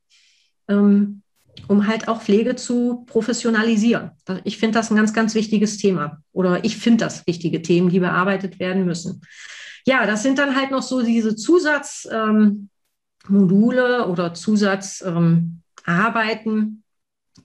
ähm, 0.68 1.22
um 1.68 1.88
halt 1.88 2.08
auch 2.08 2.22
Pflege 2.22 2.56
zu 2.56 3.06
professionalisieren. 3.08 4.12
Ich 4.44 4.58
finde 4.58 4.80
das 4.80 4.90
ein 4.90 4.96
ganz, 4.96 5.14
ganz 5.14 5.36
wichtiges 5.36 5.78
Thema 5.78 6.22
oder 6.32 6.64
ich 6.64 6.78
finde 6.78 7.06
das 7.06 7.28
wichtige 7.28 7.62
Themen, 7.62 7.90
die 7.90 8.00
bearbeitet 8.00 8.60
werden 8.60 8.86
müssen. 8.86 9.22
Ja, 9.86 10.06
das 10.06 10.24
sind 10.24 10.40
dann 10.40 10.56
halt 10.56 10.72
noch 10.72 10.84
so 10.84 11.02
diese 11.02 11.36
Zusatzmodule 11.36 12.68
ähm, 13.28 14.10
oder 14.10 14.34
Zusatzarbeiten, 14.34 15.64
ähm, 15.86 16.84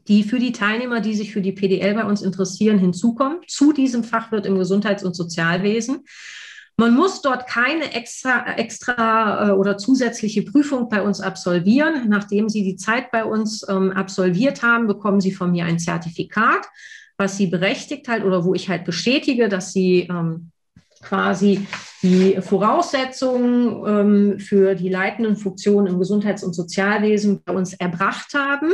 die 0.09 0.25
für 0.25 0.39
die 0.39 0.53
Teilnehmer, 0.53 1.01
die 1.01 1.15
sich 1.15 1.33
für 1.33 1.41
die 1.41 1.53
PDL 1.53 1.95
bei 1.95 2.05
uns 2.05 2.23
interessieren, 2.23 2.79
hinzukommen, 2.79 3.41
zu 3.47 3.73
diesem 3.73 4.05
Fachwirt 4.05 4.47
im 4.47 4.59
Gesundheits- 4.59 5.05
und 5.05 5.15
Sozialwesen. 5.15 6.05
Man 6.77 6.95
muss 6.95 7.23
dort 7.23 7.47
keine 7.47 7.93
extra, 7.95 8.55
extra 8.57 9.49
äh, 9.49 9.53
oder 9.53 9.79
zusätzliche 9.79 10.43
Prüfung 10.43 10.89
bei 10.89 11.03
uns 11.03 11.21
absolvieren. 11.21 12.09
Nachdem 12.09 12.49
Sie 12.49 12.65
die 12.65 12.77
Zeit 12.77 13.13
bei 13.13 13.25
uns 13.25 13.65
ähm, 13.69 13.93
absolviert 13.93 14.63
haben, 14.63 14.89
bekommen 14.89 15.21
Sie 15.21 15.33
von 15.33 15.53
mir 15.53 15.67
ein 15.67 15.79
Zertifikat, 15.79 16.67
was 17.17 17.37
Sie 17.37 17.47
berechtigt 17.47 18.09
halt 18.09 18.25
oder 18.25 18.45
wo 18.45 18.55
ich 18.55 18.69
halt 18.69 18.85
bestätige, 18.85 19.49
dass 19.49 19.73
Sie 19.73 20.09
ähm, 20.11 20.51
quasi 21.01 21.65
die 22.03 22.39
Voraussetzungen 22.41 23.85
ähm, 23.87 24.41
für 24.41 24.75
die 24.75 24.89
leitenden 24.89 25.37
Funktionen 25.37 25.87
im 25.87 25.99
Gesundheits- 26.01 26.43
und 26.43 26.55
Sozialwesen 26.55 27.43
bei 27.45 27.53
uns 27.53 27.75
erbracht 27.75 28.35
haben. 28.35 28.73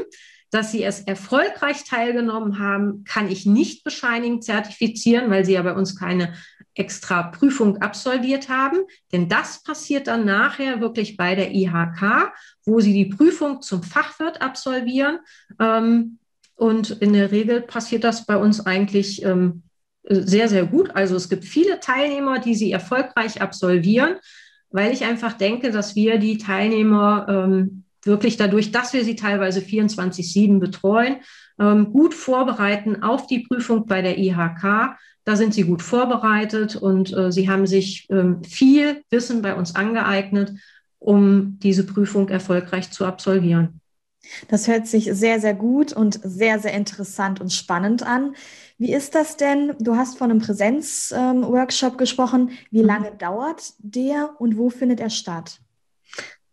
Dass 0.50 0.72
Sie 0.72 0.82
es 0.82 1.00
erfolgreich 1.00 1.84
teilgenommen 1.84 2.58
haben, 2.58 3.04
kann 3.04 3.30
ich 3.30 3.46
nicht 3.46 3.84
bescheinigen, 3.84 4.42
zertifizieren, 4.42 5.30
weil 5.30 5.44
Sie 5.44 5.52
ja 5.52 5.62
bei 5.62 5.74
uns 5.74 5.96
keine 5.96 6.32
extra 6.80 7.24
Prüfung 7.24 7.76
absolviert 7.78 8.48
haben. 8.48 8.78
Denn 9.12 9.28
das 9.28 9.62
passiert 9.62 10.06
dann 10.06 10.24
nachher 10.24 10.80
wirklich 10.80 11.16
bei 11.16 11.34
der 11.34 11.52
IHK, 11.52 12.32
wo 12.64 12.80
Sie 12.80 12.92
die 12.92 13.14
Prüfung 13.14 13.62
zum 13.62 13.82
Fachwirt 13.82 14.40
absolvieren. 14.42 15.18
Ähm, 15.60 16.18
und 16.56 16.90
in 16.90 17.12
der 17.12 17.30
Regel 17.30 17.60
passiert 17.62 18.04
das 18.04 18.26
bei 18.26 18.36
uns 18.36 18.66
eigentlich 18.66 19.22
ähm, 19.24 19.62
sehr, 20.02 20.48
sehr 20.48 20.66
gut. 20.66 20.90
Also 20.94 21.16
es 21.16 21.28
gibt 21.28 21.44
viele 21.44 21.80
Teilnehmer, 21.80 22.38
die 22.38 22.54
sie 22.54 22.72
erfolgreich 22.72 23.40
absolvieren, 23.40 24.16
weil 24.70 24.92
ich 24.92 25.04
einfach 25.04 25.34
denke, 25.34 25.70
dass 25.70 25.94
wir 25.94 26.18
die 26.18 26.38
Teilnehmer 26.38 27.26
ähm, 27.28 27.84
wirklich 28.04 28.36
dadurch, 28.36 28.72
dass 28.72 28.92
wir 28.92 29.04
sie 29.04 29.16
teilweise 29.16 29.60
24-7 29.60 30.58
betreuen, 30.58 31.16
ähm, 31.58 31.92
gut 31.92 32.14
vorbereiten 32.14 33.02
auf 33.02 33.26
die 33.26 33.40
Prüfung 33.40 33.86
bei 33.86 34.02
der 34.02 34.18
IHK. 34.18 34.96
Da 35.24 35.36
sind 35.36 35.52
sie 35.54 35.64
gut 35.64 35.82
vorbereitet 35.82 36.76
und 36.76 37.16
äh, 37.16 37.30
sie 37.30 37.48
haben 37.48 37.66
sich 37.66 38.08
ähm, 38.10 38.42
viel 38.42 39.02
Wissen 39.10 39.42
bei 39.42 39.54
uns 39.54 39.74
angeeignet, 39.76 40.52
um 40.98 41.58
diese 41.58 41.84
Prüfung 41.84 42.28
erfolgreich 42.28 42.90
zu 42.90 43.04
absolvieren. 43.04 43.80
Das 44.48 44.68
hört 44.68 44.86
sich 44.86 45.10
sehr, 45.12 45.40
sehr 45.40 45.54
gut 45.54 45.92
und 45.92 46.20
sehr, 46.22 46.58
sehr 46.58 46.74
interessant 46.74 47.40
und 47.40 47.52
spannend 47.52 48.02
an. 48.02 48.34
Wie 48.78 48.92
ist 48.92 49.14
das 49.14 49.36
denn? 49.36 49.74
Du 49.78 49.96
hast 49.96 50.18
von 50.18 50.30
einem 50.30 50.40
Präsenzworkshop 50.40 51.92
ähm, 51.92 51.98
gesprochen. 51.98 52.50
Wie 52.70 52.80
mhm. 52.80 52.86
lange 52.86 53.10
dauert 53.12 53.72
der 53.78 54.34
und 54.38 54.56
wo 54.56 54.70
findet 54.70 55.00
er 55.00 55.10
statt? 55.10 55.60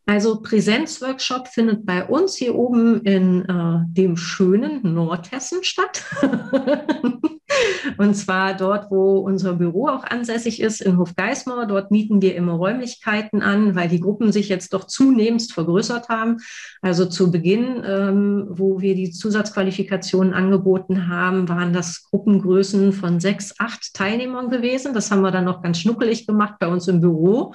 Also 0.08 0.40
Präsenzworkshop 0.42 1.50
findet 1.50 1.86
bei 1.86 2.06
uns 2.06 2.38
hier 2.38 2.56
oben 2.56 3.02
in 3.02 3.44
äh, 3.44 3.80
dem 3.90 4.16
schönen 4.16 4.94
Nordhessen 4.94 5.66
statt. 5.66 6.06
und 7.98 8.16
zwar 8.16 8.56
dort, 8.56 8.90
wo 8.90 9.18
unser 9.18 9.56
Büro 9.56 9.90
auch 9.90 10.06
ansässig 10.06 10.62
ist, 10.62 10.80
in 10.80 10.98
Hofgeismar. 10.98 11.68
Dort 11.68 11.92
mieten 11.92 12.22
wir 12.22 12.36
immer 12.38 12.54
Räumlichkeiten 12.54 13.42
an, 13.42 13.76
weil 13.76 13.90
die 13.90 14.00
Gruppen 14.00 14.32
sich 14.32 14.48
jetzt 14.48 14.72
doch 14.72 14.86
zunehmend 14.86 15.52
vergrößert 15.52 16.08
haben. 16.08 16.38
Also 16.82 17.06
zu 17.08 17.30
Beginn, 17.30 17.84
ähm, 17.86 18.46
wo 18.50 18.80
wir 18.80 18.96
die 18.96 19.12
Zusatzqualifikationen 19.12 20.34
angeboten 20.34 21.10
haben, 21.10 21.50
waren 21.50 21.74
das 21.74 22.04
Gruppengrößen 22.04 22.94
von 22.94 23.20
sechs, 23.20 23.56
acht 23.60 23.94
Teilnehmern 23.94 24.50
gewesen. 24.50 24.94
Das 24.94 25.12
haben 25.12 25.22
wir 25.22 25.32
dann 25.32 25.44
noch 25.44 25.62
ganz 25.62 25.80
schnuckelig 25.82 26.26
gemacht 26.26 26.56
bei 26.60 26.68
uns 26.68 26.88
im 26.88 27.02
Büro. 27.02 27.54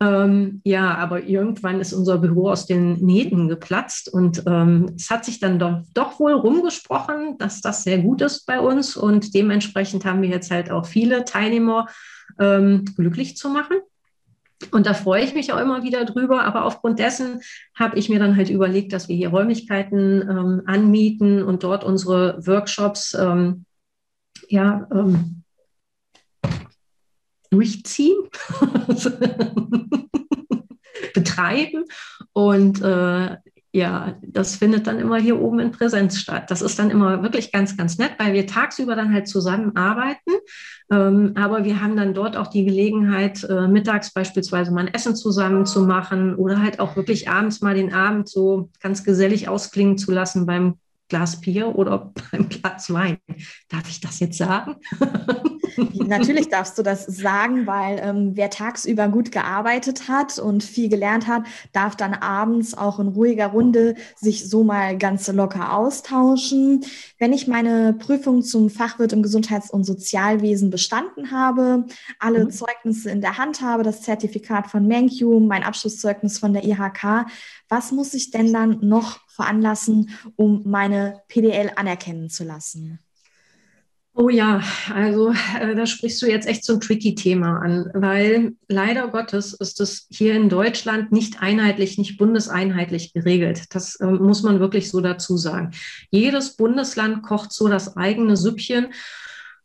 Ähm, 0.00 0.60
ja, 0.64 0.94
aber 0.94 1.24
irgendwann 1.24 1.80
ist 1.80 1.92
unser 1.92 2.18
Büro 2.18 2.50
aus 2.50 2.66
den 2.66 3.04
Nähten 3.04 3.48
geplatzt 3.48 4.12
und 4.12 4.44
ähm, 4.46 4.92
es 4.94 5.10
hat 5.10 5.24
sich 5.24 5.40
dann 5.40 5.58
doch, 5.58 5.82
doch 5.92 6.20
wohl 6.20 6.34
rumgesprochen, 6.34 7.36
dass 7.38 7.60
das 7.60 7.82
sehr 7.82 7.98
gut 7.98 8.20
ist 8.20 8.46
bei 8.46 8.60
uns 8.60 8.96
und 8.96 9.34
dementsprechend 9.34 10.04
haben 10.04 10.22
wir 10.22 10.28
jetzt 10.28 10.52
halt 10.52 10.70
auch 10.70 10.86
viele 10.86 11.24
Teilnehmer 11.24 11.88
ähm, 12.38 12.84
glücklich 12.96 13.36
zu 13.36 13.48
machen. 13.48 13.78
Und 14.72 14.86
da 14.86 14.94
freue 14.94 15.22
ich 15.22 15.34
mich 15.34 15.52
auch 15.52 15.60
immer 15.60 15.84
wieder 15.84 16.04
drüber. 16.04 16.42
Aber 16.44 16.64
aufgrund 16.64 16.98
dessen 16.98 17.40
habe 17.76 17.96
ich 17.96 18.08
mir 18.08 18.18
dann 18.18 18.36
halt 18.36 18.50
überlegt, 18.50 18.92
dass 18.92 19.08
wir 19.08 19.16
hier 19.16 19.28
Räumlichkeiten 19.28 20.22
ähm, 20.22 20.62
anmieten 20.66 21.42
und 21.44 21.62
dort 21.62 21.84
unsere 21.84 22.44
Workshops 22.44 23.14
ähm, 23.14 23.64
ja, 24.48 24.88
ähm, 24.92 25.44
durchziehen, 27.50 28.18
betreiben. 31.14 31.84
Und 32.32 32.82
äh, 32.82 33.36
ja, 33.72 34.18
das 34.22 34.56
findet 34.56 34.86
dann 34.86 34.98
immer 34.98 35.18
hier 35.18 35.40
oben 35.40 35.60
in 35.60 35.72
Präsenz 35.72 36.18
statt. 36.18 36.50
Das 36.50 36.62
ist 36.62 36.78
dann 36.78 36.90
immer 36.90 37.22
wirklich 37.22 37.52
ganz, 37.52 37.76
ganz 37.76 37.98
nett, 37.98 38.12
weil 38.18 38.32
wir 38.32 38.46
tagsüber 38.46 38.96
dann 38.96 39.12
halt 39.12 39.28
zusammenarbeiten. 39.28 40.32
Ähm, 40.90 41.32
aber 41.34 41.64
wir 41.64 41.82
haben 41.82 41.96
dann 41.96 42.14
dort 42.14 42.36
auch 42.36 42.46
die 42.46 42.64
Gelegenheit, 42.64 43.44
äh, 43.44 43.68
mittags 43.68 44.12
beispielsweise 44.12 44.72
mal 44.72 44.86
ein 44.86 44.94
Essen 44.94 45.14
zusammen 45.14 45.66
zu 45.66 45.82
machen 45.82 46.34
oder 46.36 46.62
halt 46.62 46.80
auch 46.80 46.96
wirklich 46.96 47.28
abends 47.28 47.60
mal 47.60 47.74
den 47.74 47.92
Abend 47.92 48.28
so 48.28 48.70
ganz 48.80 49.04
gesellig 49.04 49.48
ausklingen 49.48 49.98
zu 49.98 50.12
lassen 50.12 50.46
beim 50.46 50.78
Glas 51.08 51.40
Bier 51.40 51.74
oder 51.74 52.12
beim 52.32 52.48
Glas 52.48 52.92
Wein. 52.92 53.18
Darf 53.68 53.88
ich 53.88 54.00
das 54.00 54.20
jetzt 54.20 54.38
sagen? 54.38 54.76
Natürlich 55.76 56.48
darfst 56.48 56.78
du 56.78 56.82
das 56.82 57.06
sagen, 57.06 57.66
weil 57.66 58.00
ähm, 58.02 58.32
wer 58.34 58.50
tagsüber 58.50 59.08
gut 59.08 59.32
gearbeitet 59.32 60.08
hat 60.08 60.38
und 60.38 60.62
viel 60.62 60.88
gelernt 60.88 61.26
hat, 61.26 61.44
darf 61.72 61.96
dann 61.96 62.14
abends 62.14 62.76
auch 62.76 62.98
in 62.98 63.08
ruhiger 63.08 63.48
Runde 63.48 63.94
sich 64.16 64.48
so 64.48 64.64
mal 64.64 64.96
ganz 64.96 65.28
locker 65.28 65.72
austauschen. 65.74 66.84
Wenn 67.18 67.32
ich 67.32 67.46
meine 67.46 67.92
Prüfung 67.92 68.42
zum 68.42 68.70
Fachwirt 68.70 69.12
im 69.12 69.22
Gesundheits- 69.22 69.70
und 69.70 69.84
Sozialwesen 69.84 70.70
bestanden 70.70 71.30
habe, 71.30 71.86
alle 72.18 72.44
mhm. 72.44 72.50
Zeugnisse 72.50 73.10
in 73.10 73.20
der 73.20 73.38
Hand 73.38 73.60
habe, 73.60 73.82
das 73.82 74.02
Zertifikat 74.02 74.68
von 74.68 74.86
MenQ, 74.86 75.22
mein 75.40 75.62
Abschlusszeugnis 75.62 76.38
von 76.38 76.52
der 76.52 76.64
IHK, 76.64 77.26
was 77.68 77.92
muss 77.92 78.14
ich 78.14 78.30
denn 78.30 78.52
dann 78.52 78.78
noch 78.80 79.20
veranlassen, 79.28 80.10
um 80.36 80.62
meine 80.64 81.22
PDL 81.28 81.72
anerkennen 81.76 82.30
zu 82.30 82.44
lassen? 82.44 82.98
Oh 84.20 84.30
ja, 84.30 84.60
also 84.92 85.32
äh, 85.60 85.76
da 85.76 85.86
sprichst 85.86 86.20
du 86.20 86.26
jetzt 86.26 86.48
echt 86.48 86.64
so 86.64 86.72
ein 86.72 86.80
tricky 86.80 87.14
Thema 87.14 87.60
an, 87.60 87.88
weil 87.94 88.56
leider 88.66 89.06
Gottes 89.06 89.54
ist 89.54 89.80
es 89.80 90.08
hier 90.10 90.34
in 90.34 90.48
Deutschland 90.48 91.12
nicht 91.12 91.40
einheitlich, 91.40 91.98
nicht 91.98 92.18
bundeseinheitlich 92.18 93.12
geregelt. 93.12 93.66
Das 93.70 93.94
äh, 94.00 94.06
muss 94.06 94.42
man 94.42 94.58
wirklich 94.58 94.90
so 94.90 95.00
dazu 95.00 95.36
sagen. 95.36 95.70
Jedes 96.10 96.56
Bundesland 96.56 97.22
kocht 97.22 97.52
so 97.52 97.68
das 97.68 97.96
eigene 97.96 98.36
Süppchen 98.36 98.88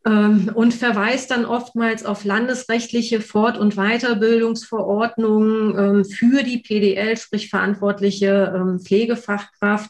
ähm, 0.05 0.51
und 0.53 0.75
verweist 0.75 1.31
dann 1.31 1.45
oftmals 1.45 2.05
auf 2.05 2.23
landesrechtliche 2.23 3.21
Fort- 3.21 3.57
und 3.57 3.75
Weiterbildungsverordnungen 3.75 5.79
ähm, 5.79 6.05
für 6.05 6.43
die 6.43 6.59
PDL, 6.59 7.17
sprich 7.17 7.49
verantwortliche 7.49 8.53
ähm, 8.55 8.79
Pflegefachkraft. 8.79 9.89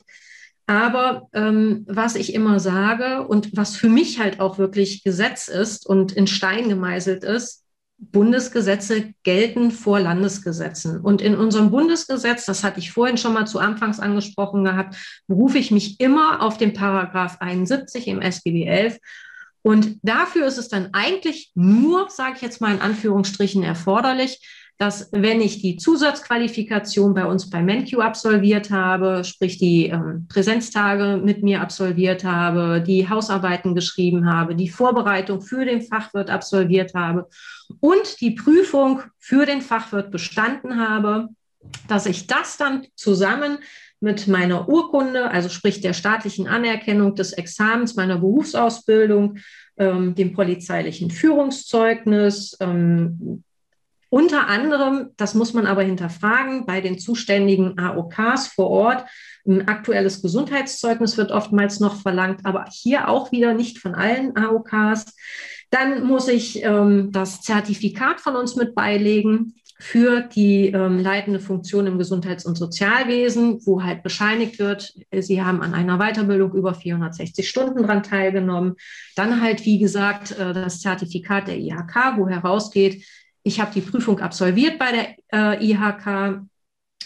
Aber 0.74 1.28
ähm, 1.34 1.86
was 1.88 2.16
ich 2.16 2.34
immer 2.34 2.60
sage 2.60 3.28
und 3.28 3.56
was 3.56 3.76
für 3.76 3.90
mich 3.90 4.20
halt 4.20 4.40
auch 4.40 4.58
wirklich 4.58 5.04
Gesetz 5.04 5.48
ist 5.48 5.86
und 5.86 6.14
in 6.14 6.26
Stein 6.26 6.68
gemeißelt 6.68 7.24
ist, 7.24 7.64
Bundesgesetze 8.00 9.14
gelten 9.22 9.70
vor 9.70 10.00
Landesgesetzen. 10.00 11.00
Und 11.00 11.22
in 11.22 11.36
unserem 11.36 11.70
Bundesgesetz, 11.70 12.48
das 12.48 12.64
hatte 12.64 12.80
ich 12.80 12.92
vorhin 12.92 13.18
schon 13.18 13.34
mal 13.34 13.46
zu 13.46 13.60
Anfangs 13.60 14.00
angesprochen 14.00 14.64
gehabt, 14.64 14.96
berufe 15.28 15.60
ich 15.60 15.70
mich 15.70 16.00
immer 16.00 16.42
auf 16.42 16.58
den 16.58 16.74
Paragraph 16.74 17.38
71 17.40 18.08
im 18.08 18.20
SGB 18.20 18.66
11 18.66 18.98
und 19.62 20.00
dafür 20.02 20.46
ist 20.48 20.58
es 20.58 20.68
dann 20.68 20.90
eigentlich 20.92 21.52
nur, 21.56 22.10
sage 22.10 22.34
ich 22.36 22.42
jetzt 22.42 22.60
mal 22.60 22.74
in 22.74 22.82
Anführungsstrichen, 22.82 23.64
erforderlich, 23.64 24.42
dass 24.78 25.10
wenn 25.12 25.40
ich 25.40 25.62
die 25.62 25.78
Zusatzqualifikation 25.78 27.14
bei 27.14 27.26
uns 27.26 27.50
bei 27.50 27.62
MenQ 27.62 28.00
absolviert 28.00 28.72
habe, 28.72 29.24
sprich 29.24 29.58
die 29.58 29.88
ähm, 29.88 30.28
Präsenztage 30.28 31.22
mit 31.24 31.44
mir 31.44 31.62
absolviert 31.62 32.24
habe, 32.24 32.84
die 32.86 33.08
Hausarbeiten 33.08 33.76
geschrieben 33.76 34.30
habe, 34.30 34.56
die 34.56 34.70
Vorbereitung 34.70 35.42
für 35.42 35.66
den 35.66 35.82
Fachwirt 35.82 36.30
absolviert 36.30 36.94
habe 36.96 37.30
und 37.80 38.20
die 38.20 38.32
Prüfung 38.32 39.02
für 39.20 39.46
den 39.46 39.62
Fachwirt 39.62 40.12
bestanden 40.12 40.80
habe, 40.80 41.30
dass 41.88 42.06
ich 42.06 42.28
das 42.28 42.58
dann 42.58 42.88
zusammen 42.96 43.60
mit 44.00 44.28
meiner 44.28 44.68
Urkunde, 44.68 45.32
also 45.32 45.48
sprich 45.48 45.80
der 45.80 45.94
staatlichen 45.94 46.48
Anerkennung 46.48 47.16
des 47.16 47.32
Examens 47.32 47.96
meiner 47.96 48.18
Berufsausbildung, 48.18 49.38
ähm, 49.78 50.14
dem 50.14 50.34
polizeilichen 50.34 51.10
Führungszeugnis, 51.10 52.58
ähm, 52.60 53.44
unter 54.14 54.48
anderem, 54.48 55.10
das 55.18 55.34
muss 55.34 55.56
man 55.56 55.66
aber 55.66 55.82
hinterfragen, 55.82 56.68
bei 56.68 56.82
den 56.82 57.00
zuständigen 57.00 57.80
AOKs 57.80 58.46
vor 58.46 58.70
Ort, 58.70 59.06
ein 59.48 59.68
aktuelles 59.68 60.22
Gesundheitszeugnis 60.22 61.18
wird 61.18 61.32
oftmals 61.32 61.80
noch 61.80 62.00
verlangt, 62.00 62.42
aber 62.46 62.66
hier 62.72 63.10
auch 63.10 63.32
wieder 63.32 63.56
nicht 63.56 63.80
von 63.80 63.96
allen 63.96 64.38
AOKs. 64.38 65.16
Dann 65.72 66.04
muss 66.04 66.28
ich 66.28 66.64
ähm, 66.64 67.12
das 67.12 67.42
Zertifikat 67.42 68.22
von 68.22 68.36
uns 68.36 68.56
mit 68.56 68.76
beilegen 68.76 69.56
für 69.80 70.22
die 70.22 70.68
ähm, 70.68 71.00
leitende 71.00 71.40
Funktion 71.40 71.88
im 71.88 71.98
Gesundheits- 71.98 72.46
und 72.46 72.56
Sozialwesen, 72.56 73.66
wo 73.66 73.82
halt 73.82 74.04
bescheinigt 74.04 74.60
wird, 74.60 74.94
Sie 75.12 75.42
haben 75.42 75.64
an 75.64 75.74
einer 75.74 75.98
Weiterbildung 75.98 76.54
über 76.54 76.76
460 76.76 77.50
Stunden 77.50 77.82
dran 77.82 78.04
teilgenommen. 78.04 78.76
Dann 79.16 79.42
halt, 79.42 79.66
wie 79.66 79.80
gesagt, 79.80 80.38
äh, 80.38 80.54
das 80.54 80.82
Zertifikat 80.82 81.48
der 81.48 81.58
IHK, 81.58 82.18
wo 82.18 82.30
herausgeht, 82.30 83.04
ich 83.44 83.60
habe 83.60 83.74
die 83.74 83.82
Prüfung 83.82 84.20
absolviert 84.20 84.80
bei 84.80 85.16
der 85.32 85.58
äh, 85.60 85.66
IHK 85.66 86.42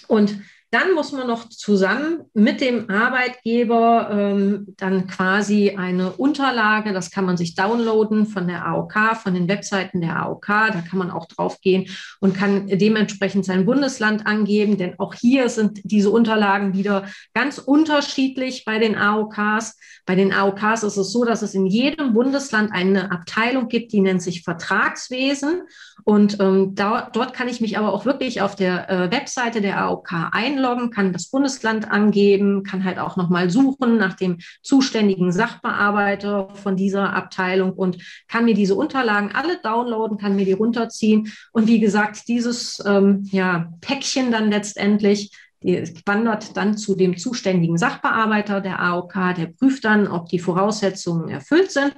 und 0.07 0.39
dann 0.69 0.93
muss 0.93 1.13
man 1.13 1.27
noch 1.27 1.47
zusammen 1.47 2.25
mit 2.33 2.59
dem 2.59 2.89
Arbeitgeber 2.89 4.09
ähm, 4.11 4.73
dann 4.75 5.07
quasi 5.07 5.75
eine 5.77 6.11
Unterlage, 6.11 6.91
das 6.91 7.09
kann 7.09 7.23
man 7.23 7.37
sich 7.37 7.55
downloaden 7.55 8.25
von 8.25 8.47
der 8.47 8.65
AOK, 8.65 9.15
von 9.15 9.33
den 9.33 9.47
Webseiten 9.47 10.01
der 10.01 10.17
AOK, 10.17 10.45
da 10.47 10.83
kann 10.89 10.99
man 10.99 11.09
auch 11.09 11.25
drauf 11.27 11.61
gehen 11.61 11.87
und 12.19 12.35
kann 12.35 12.67
dementsprechend 12.67 13.45
sein 13.45 13.65
Bundesland 13.65 14.27
angeben, 14.27 14.77
denn 14.77 14.99
auch 14.99 15.13
hier 15.13 15.47
sind 15.47 15.79
diese 15.85 16.09
Unterlagen 16.09 16.73
wieder 16.73 17.05
ganz 17.33 17.59
unterschiedlich 17.59 18.65
bei 18.65 18.77
den 18.77 18.97
AOKs. 18.97 19.77
Bei 20.05 20.15
den 20.15 20.33
AOKs 20.33 20.83
ist 20.83 20.97
es 20.97 21.11
so, 21.13 21.23
dass 21.23 21.43
es 21.43 21.53
in 21.53 21.65
jedem 21.65 22.13
Bundesland 22.13 22.73
eine 22.73 23.11
Abteilung 23.11 23.69
gibt, 23.69 23.93
die 23.93 24.01
nennt 24.01 24.21
sich 24.21 24.43
Vertragswesen 24.43 25.61
und 26.03 26.39
ähm, 26.39 26.75
da, 26.75 27.09
dort 27.11 27.33
kann 27.33 27.47
ich 27.47 27.61
mich 27.61 27.77
aber 27.77 27.93
auch 27.93 28.05
wirklich 28.05 28.41
auf 28.41 28.55
der 28.55 28.89
äh, 28.89 29.11
Webseite 29.11 29.61
der 29.61 29.81
AOK 29.81 30.13
einloggen, 30.57 30.89
kann 30.89 31.13
das 31.13 31.29
Bundesland 31.29 31.89
angeben, 31.89 32.63
kann 32.63 32.83
halt 32.83 32.99
auch 32.99 33.15
nochmal 33.15 33.49
suchen 33.49 33.97
nach 33.97 34.13
dem 34.13 34.39
zuständigen 34.61 35.31
Sachbearbeiter 35.31 36.49
von 36.55 36.75
dieser 36.75 37.13
Abteilung 37.13 37.73
und 37.73 37.97
kann 38.27 38.45
mir 38.45 38.53
diese 38.53 38.75
Unterlagen 38.75 39.31
alle 39.33 39.59
downloaden, 39.61 40.17
kann 40.17 40.35
mir 40.35 40.45
die 40.45 40.53
runterziehen. 40.53 41.31
Und 41.51 41.67
wie 41.67 41.79
gesagt, 41.79 42.27
dieses 42.27 42.83
ähm, 42.85 43.23
ja, 43.31 43.71
Päckchen 43.81 44.31
dann 44.31 44.49
letztendlich 44.49 45.31
die 45.63 45.91
wandert 46.05 46.55
dann 46.55 46.77
zu 46.77 46.95
dem 46.95 47.17
zuständigen 47.17 47.79
Sachbearbeiter 47.79 48.61
der 48.61 48.79
AOK, 48.79 49.13
der 49.35 49.47
prüft 49.47 49.85
dann, 49.85 50.07
ob 50.07 50.29
die 50.29 50.37
Voraussetzungen 50.37 51.29
erfüllt 51.29 51.71
sind. 51.71 51.95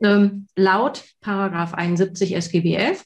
Ähm, 0.00 0.46
laut 0.54 1.02
Paragraph 1.20 1.74
71 1.74 2.36
SGB 2.36 2.76
11 2.76 3.04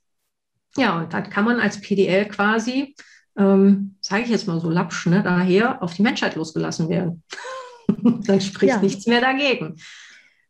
ja, 0.76 0.98
und 0.98 1.12
dann 1.12 1.30
kann 1.30 1.44
man 1.44 1.60
als 1.60 1.80
PDL 1.80 2.26
quasi, 2.26 2.94
ähm, 3.36 3.96
sage 4.00 4.22
ich 4.22 4.30
jetzt 4.30 4.46
mal 4.46 4.60
so 4.60 4.70
lapsch, 4.70 5.06
ne, 5.06 5.22
daher 5.22 5.82
auf 5.82 5.94
die 5.94 6.02
Menschheit 6.02 6.36
losgelassen 6.36 6.88
werden. 6.88 7.22
dann 8.26 8.40
spricht 8.40 8.74
ja. 8.74 8.80
nichts 8.80 9.06
mehr 9.06 9.20
dagegen. 9.20 9.76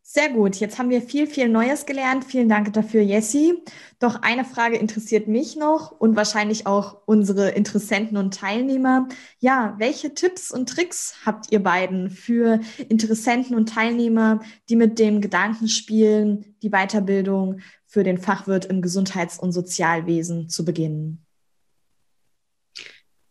Sehr 0.09 0.29
gut. 0.29 0.55
Jetzt 0.55 0.79
haben 0.79 0.89
wir 0.89 1.01
viel, 1.01 1.27
viel 1.27 1.49
Neues 1.49 1.85
gelernt. 1.85 2.23
Vielen 2.23 2.47
Dank 2.47 2.71
dafür, 2.71 3.01
Jessie. 3.01 3.55
Doch 3.99 4.21
eine 4.21 4.45
Frage 4.45 4.77
interessiert 4.77 5.27
mich 5.27 5.57
noch 5.57 5.91
und 5.91 6.15
wahrscheinlich 6.15 6.65
auch 6.65 7.01
unsere 7.05 7.49
Interessenten 7.49 8.15
und 8.15 8.33
Teilnehmer. 8.33 9.09
Ja, 9.39 9.75
welche 9.79 10.13
Tipps 10.13 10.49
und 10.49 10.69
Tricks 10.69 11.17
habt 11.25 11.51
ihr 11.51 11.61
beiden 11.61 12.09
für 12.09 12.61
Interessenten 12.87 13.53
und 13.53 13.67
Teilnehmer, 13.67 14.39
die 14.69 14.77
mit 14.77 14.97
dem 14.97 15.19
Gedanken 15.19 15.67
spielen, 15.67 16.55
die 16.63 16.69
Weiterbildung 16.69 17.59
für 17.85 18.03
den 18.03 18.17
Fachwirt 18.17 18.63
im 18.63 18.81
Gesundheits- 18.81 19.37
und 19.37 19.51
Sozialwesen 19.51 20.47
zu 20.47 20.63
beginnen? 20.63 21.26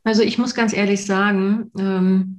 Also 0.06 0.22
ich 0.22 0.38
muss 0.38 0.54
ganz 0.54 0.72
ehrlich 0.72 1.04
sagen, 1.04 1.72
ähm 1.78 2.36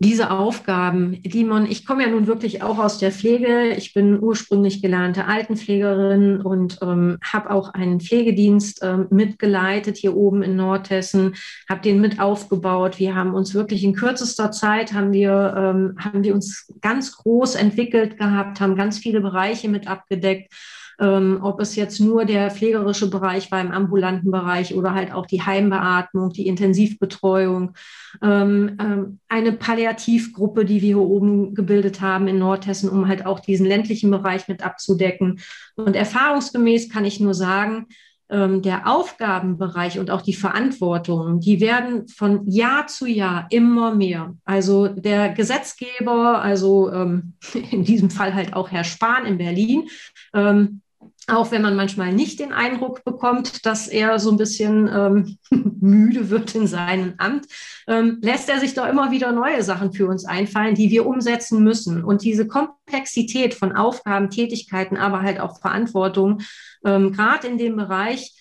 diese 0.00 0.30
Aufgaben, 0.30 1.20
die 1.24 1.42
man, 1.42 1.66
ich 1.66 1.84
komme 1.84 2.04
ja 2.04 2.08
nun 2.08 2.28
wirklich 2.28 2.62
auch 2.62 2.78
aus 2.78 2.98
der 2.98 3.10
Pflege. 3.10 3.70
Ich 3.76 3.94
bin 3.94 4.22
ursprünglich 4.22 4.80
gelernte 4.80 5.24
Altenpflegerin 5.24 6.40
und 6.40 6.78
ähm, 6.82 7.18
habe 7.20 7.50
auch 7.50 7.74
einen 7.74 7.98
Pflegedienst 7.98 8.78
ähm, 8.84 9.08
mitgeleitet 9.10 9.96
hier 9.96 10.16
oben 10.16 10.44
in 10.44 10.54
Nordhessen, 10.54 11.34
habe 11.68 11.80
den 11.80 12.00
mit 12.00 12.20
aufgebaut. 12.20 13.00
Wir 13.00 13.16
haben 13.16 13.34
uns 13.34 13.54
wirklich 13.54 13.82
in 13.82 13.92
kürzester 13.92 14.52
Zeit 14.52 14.92
haben 14.92 15.12
wir, 15.12 15.54
ähm, 15.56 15.96
haben 15.98 16.22
wir 16.22 16.32
uns 16.32 16.72
ganz 16.80 17.16
groß 17.16 17.56
entwickelt 17.56 18.18
gehabt, 18.18 18.60
haben 18.60 18.76
ganz 18.76 18.98
viele 18.98 19.20
Bereiche 19.20 19.68
mit 19.68 19.88
abgedeckt 19.88 20.54
ähm, 21.00 21.38
ob 21.42 21.60
es 21.60 21.76
jetzt 21.76 22.00
nur 22.00 22.24
der 22.24 22.50
pflegerische 22.50 23.08
Bereich 23.08 23.50
war 23.50 23.60
im 23.60 23.70
ambulanten 23.70 24.30
Bereich 24.30 24.74
oder 24.74 24.94
halt 24.94 25.12
auch 25.12 25.26
die 25.26 25.42
Heimbeatmung, 25.42 26.30
die 26.30 26.46
Intensivbetreuung, 26.46 27.74
ähm, 28.22 28.76
ähm, 28.80 29.20
eine 29.28 29.52
Palliativgruppe, 29.52 30.64
die 30.64 30.82
wir 30.82 30.88
hier 30.88 30.98
oben 30.98 31.54
gebildet 31.54 32.00
haben 32.00 32.26
in 32.26 32.38
Nordhessen, 32.38 32.90
um 32.90 33.06
halt 33.06 33.26
auch 33.26 33.40
diesen 33.40 33.66
ländlichen 33.66 34.10
Bereich 34.10 34.48
mit 34.48 34.64
abzudecken. 34.64 35.40
Und 35.76 35.94
erfahrungsgemäß 35.94 36.88
kann 36.88 37.04
ich 37.04 37.20
nur 37.20 37.34
sagen, 37.34 37.86
ähm, 38.30 38.60
der 38.60 38.86
Aufgabenbereich 38.86 39.98
und 39.98 40.10
auch 40.10 40.20
die 40.20 40.34
Verantwortung, 40.34 41.40
die 41.40 41.60
werden 41.60 42.08
von 42.08 42.46
Jahr 42.46 42.86
zu 42.86 43.06
Jahr 43.06 43.46
immer 43.50 43.94
mehr. 43.94 44.34
Also 44.44 44.88
der 44.88 45.30
Gesetzgeber, 45.30 46.42
also 46.42 46.92
ähm, 46.92 47.34
in 47.70 47.84
diesem 47.84 48.10
Fall 48.10 48.34
halt 48.34 48.54
auch 48.54 48.70
Herr 48.70 48.84
Spahn 48.84 49.24
in 49.24 49.38
Berlin, 49.38 49.88
ähm, 50.34 50.82
auch 51.28 51.50
wenn 51.50 51.62
man 51.62 51.76
manchmal 51.76 52.12
nicht 52.12 52.40
den 52.40 52.52
Eindruck 52.52 53.04
bekommt, 53.04 53.66
dass 53.66 53.86
er 53.86 54.18
so 54.18 54.30
ein 54.30 54.38
bisschen 54.38 54.88
ähm, 54.88 55.38
müde 55.80 56.30
wird 56.30 56.54
in 56.54 56.66
seinem 56.66 57.14
Amt, 57.18 57.46
ähm, 57.86 58.18
lässt 58.22 58.48
er 58.48 58.60
sich 58.60 58.74
doch 58.74 58.86
immer 58.88 59.10
wieder 59.10 59.32
neue 59.32 59.62
Sachen 59.62 59.92
für 59.92 60.06
uns 60.06 60.24
einfallen, 60.24 60.74
die 60.74 60.90
wir 60.90 61.06
umsetzen 61.06 61.62
müssen. 61.62 62.02
Und 62.02 62.22
diese 62.22 62.46
Komplexität 62.46 63.54
von 63.54 63.76
Aufgaben, 63.76 64.30
Tätigkeiten, 64.30 64.96
aber 64.96 65.22
halt 65.22 65.38
auch 65.40 65.60
Verantwortung, 65.60 66.40
ähm, 66.84 67.12
gerade 67.12 67.46
in 67.46 67.58
dem 67.58 67.76
Bereich 67.76 68.34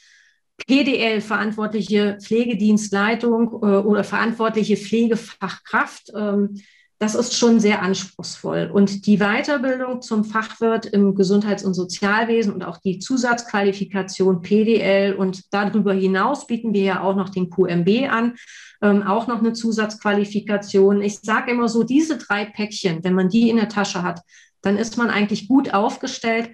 PDL, 0.65 1.21
verantwortliche 1.21 2.17
Pflegedienstleitung 2.21 3.51
äh, 3.61 3.77
oder 3.77 4.03
verantwortliche 4.03 4.77
Pflegefachkraft, 4.77 6.11
ähm, 6.15 6.61
das 6.99 7.13
ist 7.13 7.37
schon 7.37 7.59
sehr 7.59 7.83
anspruchsvoll. 7.83 8.71
Und 8.73 9.05
die 9.05 9.17
Weiterbildung 9.19 10.01
zum 10.01 10.23
Fachwirt 10.23 10.87
im 10.87 11.13
Gesundheits- 11.13 11.63
und 11.63 11.75
Sozialwesen 11.75 12.53
und 12.53 12.63
auch 12.63 12.77
die 12.77 12.97
Zusatzqualifikation 12.97 14.41
PDL 14.41 15.13
und 15.13 15.43
darüber 15.53 15.93
hinaus 15.93 16.47
bieten 16.47 16.73
wir 16.73 16.81
ja 16.81 17.01
auch 17.01 17.15
noch 17.15 17.29
den 17.29 17.51
QMB 17.51 18.09
an, 18.09 18.35
ähm, 18.81 19.03
auch 19.03 19.27
noch 19.27 19.39
eine 19.39 19.53
Zusatzqualifikation. 19.53 21.01
Ich 21.01 21.19
sage 21.19 21.51
immer 21.51 21.69
so, 21.69 21.83
diese 21.83 22.17
drei 22.17 22.45
Päckchen, 22.45 23.03
wenn 23.03 23.13
man 23.13 23.29
die 23.29 23.49
in 23.49 23.57
der 23.57 23.69
Tasche 23.69 24.01
hat, 24.01 24.21
dann 24.61 24.77
ist 24.77 24.97
man 24.97 25.11
eigentlich 25.11 25.47
gut 25.47 25.73
aufgestellt 25.73 26.49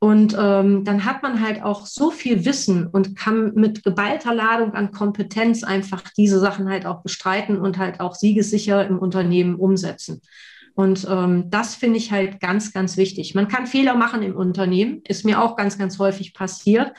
und 0.00 0.36
ähm, 0.38 0.84
dann 0.84 1.04
hat 1.04 1.22
man 1.24 1.40
halt 1.40 1.62
auch 1.62 1.84
so 1.84 2.12
viel 2.12 2.44
Wissen 2.44 2.86
und 2.86 3.16
kann 3.16 3.54
mit 3.54 3.82
geballter 3.82 4.32
Ladung 4.32 4.74
an 4.74 4.92
Kompetenz 4.92 5.64
einfach 5.64 6.04
diese 6.16 6.38
Sachen 6.38 6.68
halt 6.68 6.86
auch 6.86 7.02
bestreiten 7.02 7.58
und 7.58 7.78
halt 7.78 7.98
auch 7.98 8.14
siegessicher 8.14 8.86
im 8.86 8.98
Unternehmen 8.98 9.56
umsetzen. 9.56 10.22
Und 10.74 11.04
ähm, 11.10 11.50
das 11.50 11.74
finde 11.74 11.98
ich 11.98 12.12
halt 12.12 12.38
ganz, 12.38 12.72
ganz 12.72 12.96
wichtig. 12.96 13.34
Man 13.34 13.48
kann 13.48 13.66
Fehler 13.66 13.96
machen 13.96 14.22
im 14.22 14.36
Unternehmen, 14.36 15.02
ist 15.08 15.24
mir 15.24 15.42
auch 15.42 15.56
ganz, 15.56 15.76
ganz 15.76 15.98
häufig 15.98 16.32
passiert. 16.32 16.92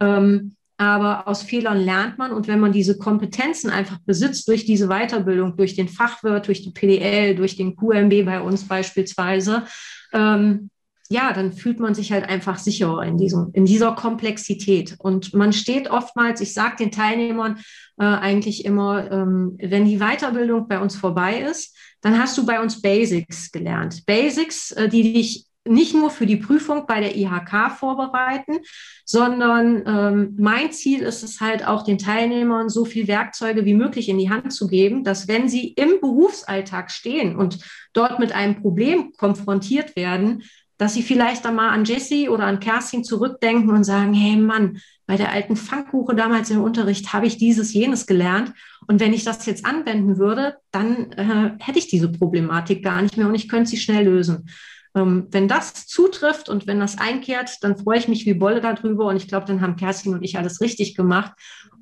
Ähm, 0.00 0.56
aber 0.76 1.28
aus 1.28 1.44
Fehlern 1.44 1.78
lernt 1.78 2.18
man 2.18 2.32
und 2.32 2.48
wenn 2.48 2.58
man 2.58 2.72
diese 2.72 2.98
Kompetenzen 2.98 3.70
einfach 3.70 3.98
besitzt 3.98 4.48
durch 4.48 4.64
diese 4.64 4.88
Weiterbildung, 4.88 5.56
durch 5.56 5.76
den 5.76 5.88
Fachwirt, 5.88 6.48
durch 6.48 6.62
die 6.62 6.70
PDL, 6.70 7.36
durch 7.36 7.54
den 7.54 7.76
QMB 7.76 8.24
bei 8.24 8.40
uns 8.40 8.66
beispielsweise, 8.66 9.64
ähm, 10.12 10.70
ja, 11.12 11.32
dann 11.32 11.52
fühlt 11.52 11.80
man 11.80 11.94
sich 11.94 12.12
halt 12.12 12.28
einfach 12.28 12.58
sicherer 12.58 13.02
in, 13.02 13.18
diesem, 13.18 13.50
in 13.52 13.66
dieser 13.66 13.92
Komplexität. 13.96 14.94
Und 14.98 15.34
man 15.34 15.52
steht 15.52 15.90
oftmals, 15.90 16.40
ich 16.40 16.54
sage 16.54 16.76
den 16.76 16.92
Teilnehmern 16.92 17.58
äh, 17.98 18.04
eigentlich 18.04 18.64
immer, 18.64 19.10
ähm, 19.10 19.56
wenn 19.60 19.86
die 19.86 19.98
Weiterbildung 19.98 20.68
bei 20.68 20.78
uns 20.78 20.94
vorbei 20.94 21.40
ist, 21.40 21.76
dann 22.00 22.16
hast 22.16 22.38
du 22.38 22.46
bei 22.46 22.62
uns 22.62 22.80
Basics 22.80 23.50
gelernt. 23.50 24.06
Basics, 24.06 24.70
äh, 24.70 24.88
die 24.88 25.12
dich 25.12 25.46
nicht 25.68 25.94
nur 25.94 26.10
für 26.10 26.26
die 26.26 26.36
Prüfung 26.36 26.86
bei 26.86 27.00
der 27.00 27.16
IHK 27.16 27.72
vorbereiten, 27.76 28.58
sondern 29.04 29.82
ähm, 29.86 30.36
mein 30.38 30.72
Ziel 30.72 31.00
ist 31.02 31.22
es 31.22 31.40
halt 31.40 31.66
auch 31.66 31.82
den 31.82 31.98
Teilnehmern 31.98 32.68
so 32.68 32.84
viel 32.84 33.08
Werkzeuge 33.08 33.64
wie 33.64 33.74
möglich 33.74 34.08
in 34.08 34.18
die 34.18 34.30
Hand 34.30 34.52
zu 34.52 34.68
geben, 34.68 35.04
dass 35.04 35.28
wenn 35.28 35.48
sie 35.48 35.68
im 35.72 36.00
Berufsalltag 36.00 36.90
stehen 36.90 37.36
und 37.36 37.58
dort 37.92 38.20
mit 38.20 38.32
einem 38.32 38.62
Problem 38.62 39.12
konfrontiert 39.18 39.96
werden, 39.96 40.44
dass 40.80 40.94
sie 40.94 41.02
vielleicht 41.02 41.44
dann 41.44 41.56
mal 41.56 41.68
an 41.68 41.84
Jessie 41.84 42.30
oder 42.30 42.44
an 42.44 42.58
Kerstin 42.58 43.04
zurückdenken 43.04 43.68
und 43.68 43.84
sagen, 43.84 44.14
hey 44.14 44.38
Mann, 44.38 44.78
bei 45.06 45.18
der 45.18 45.30
alten 45.30 45.54
Pfannkuche 45.54 46.14
damals 46.14 46.48
im 46.48 46.62
Unterricht 46.62 47.12
habe 47.12 47.26
ich 47.26 47.36
dieses, 47.36 47.74
jenes 47.74 48.06
gelernt. 48.06 48.54
Und 48.86 48.98
wenn 48.98 49.12
ich 49.12 49.22
das 49.22 49.44
jetzt 49.44 49.66
anwenden 49.66 50.16
würde, 50.16 50.56
dann 50.70 51.12
äh, 51.12 51.52
hätte 51.62 51.78
ich 51.78 51.88
diese 51.88 52.10
Problematik 52.10 52.82
gar 52.82 53.02
nicht 53.02 53.18
mehr 53.18 53.26
und 53.26 53.34
ich 53.34 53.46
könnte 53.46 53.68
sie 53.68 53.76
schnell 53.76 54.06
lösen. 54.06 54.48
Ähm, 54.94 55.26
wenn 55.30 55.48
das 55.48 55.86
zutrifft 55.86 56.48
und 56.48 56.66
wenn 56.66 56.80
das 56.80 56.96
einkehrt, 56.96 57.58
dann 57.60 57.76
freue 57.76 57.98
ich 57.98 58.08
mich 58.08 58.24
wie 58.24 58.32
Bolle 58.32 58.62
darüber 58.62 59.04
und 59.04 59.16
ich 59.16 59.28
glaube, 59.28 59.44
dann 59.44 59.60
haben 59.60 59.76
Kerstin 59.76 60.14
und 60.14 60.22
ich 60.22 60.38
alles 60.38 60.62
richtig 60.62 60.94
gemacht. 60.94 61.32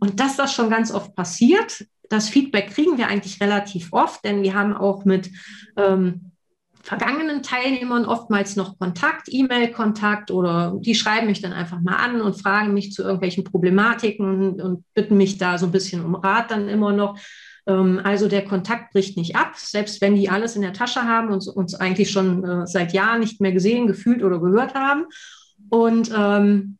Und 0.01 0.19
dass 0.19 0.35
das 0.35 0.53
schon 0.53 0.71
ganz 0.71 0.91
oft 0.91 1.15
passiert, 1.15 1.87
das 2.11 2.29
Feedback 2.29 2.71
kriegen 2.71 2.99
wir 2.99 3.07
eigentlich 3.07 3.41
relativ 3.41 3.93
oft, 3.93 4.25
denn 4.25 4.43
wir 4.43 4.55
haben 4.55 4.75
auch 4.75 5.05
mit 5.05 5.31
ähm, 5.77 6.33
vergangenen 6.89 7.43
Teilnehmern 7.43 8.07
oftmals 8.07 8.57
noch 8.57 8.79
Kontakt, 8.79 9.29
E-Mail-Kontakt 9.31 10.31
oder 10.31 10.75
die 10.81 10.95
schreiben 10.95 11.27
mich 11.27 11.43
dann 11.43 11.53
einfach 11.53 11.83
mal 11.83 11.97
an 11.97 12.23
und 12.23 12.41
fragen 12.41 12.73
mich 12.73 12.93
zu 12.93 13.03
irgendwelchen 13.03 13.45
Problematiken 13.45 14.59
und 14.59 14.85
bitten 14.95 15.19
mich 15.19 15.37
da 15.37 15.59
so 15.59 15.67
ein 15.67 15.73
bisschen 15.73 16.03
um 16.03 16.15
Rat 16.15 16.51
dann 16.51 16.67
immer 16.71 16.93
noch. 16.93 17.19
Ähm, 17.67 18.01
also 18.03 18.27
der 18.27 18.43
Kontakt 18.43 18.95
bricht 18.95 19.19
nicht 19.19 19.37
ab, 19.37 19.53
selbst 19.57 20.01
wenn 20.01 20.15
die 20.15 20.31
alles 20.31 20.57
in 20.57 20.63
der 20.63 20.73
Tasche 20.73 21.03
haben 21.03 21.29
und 21.29 21.47
uns 21.47 21.75
eigentlich 21.75 22.11
schon 22.11 22.43
äh, 22.43 22.67
seit 22.67 22.95
Jahren 22.95 23.21
nicht 23.21 23.39
mehr 23.39 23.53
gesehen, 23.53 23.87
gefühlt 23.87 24.23
oder 24.23 24.41
gehört 24.41 24.73
haben. 24.73 25.05
Und 25.69 26.11
ähm, 26.17 26.79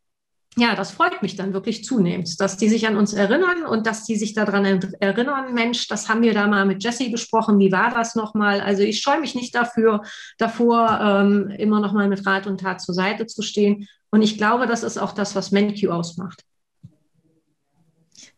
ja, 0.57 0.75
das 0.75 0.91
freut 0.91 1.21
mich 1.21 1.35
dann 1.35 1.53
wirklich 1.53 1.83
zunehmend, 1.83 2.39
dass 2.41 2.57
die 2.57 2.69
sich 2.69 2.87
an 2.87 2.97
uns 2.97 3.13
erinnern 3.13 3.65
und 3.65 3.85
dass 3.85 4.03
die 4.03 4.15
sich 4.15 4.33
daran 4.33 4.65
erinnern, 4.99 5.53
Mensch, 5.53 5.87
das 5.87 6.09
haben 6.09 6.21
wir 6.21 6.33
da 6.33 6.47
mal 6.47 6.65
mit 6.65 6.83
Jesse 6.83 7.09
besprochen, 7.09 7.59
wie 7.59 7.71
war 7.71 7.91
das 7.93 8.15
nochmal? 8.15 8.59
Also 8.59 8.81
ich 8.81 8.99
scheue 8.99 9.21
mich 9.21 9.35
nicht 9.35 9.53
dafür, 9.53 10.01
davor, 10.37 10.99
ähm, 11.01 11.49
immer 11.57 11.79
nochmal 11.79 12.07
mit 12.07 12.25
Rat 12.25 12.47
und 12.47 12.61
Tat 12.61 12.81
zur 12.81 12.95
Seite 12.95 13.27
zu 13.27 13.41
stehen. 13.41 13.87
Und 14.09 14.21
ich 14.21 14.37
glaube, 14.37 14.65
das 14.65 14.83
ist 14.83 14.97
auch 14.97 15.11
das, 15.11 15.35
was 15.35 15.51
MenQ 15.51 15.89
ausmacht. 15.89 16.43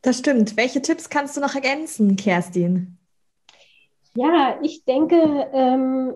Das 0.01 0.19
stimmt. 0.19 0.57
Welche 0.57 0.81
Tipps 0.81 1.09
kannst 1.09 1.37
du 1.37 1.41
noch 1.41 1.55
ergänzen, 1.55 2.17
Kerstin? 2.17 2.97
Ja, 4.15 4.59
ich 4.61 4.83
denke, 4.83 5.15
ähm, 5.53 6.13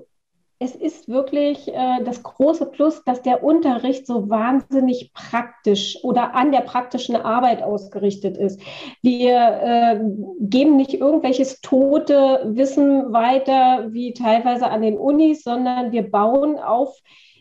es 0.66 0.76
ist 0.76 1.08
wirklich 1.08 1.68
äh, 1.68 2.04
das 2.04 2.24
große 2.24 2.66
Plus, 2.66 3.04
dass 3.04 3.22
der 3.22 3.44
Unterricht 3.44 4.08
so 4.08 4.30
wahnsinnig 4.30 5.14
praktisch 5.14 5.98
oder 6.04 6.34
an 6.34 6.52
der 6.52 6.62
praktischen 6.62 7.16
Arbeit 7.16 7.62
ausgerichtet 7.62 8.36
ist. 8.36 8.60
Wir 9.02 9.36
äh, 9.36 10.00
geben 10.40 10.76
nicht 10.76 10.96
irgendwelches 10.96 11.62
tote 11.62 12.42
Wissen 12.46 13.14
weiter, 13.14 13.94
wie 13.94 14.14
teilweise 14.14 14.68
an 14.70 14.82
den 14.82 14.98
Unis, 14.98 15.44
sondern 15.44 15.92
wir 15.92 16.10
bauen 16.10 16.58
auf 16.58 16.98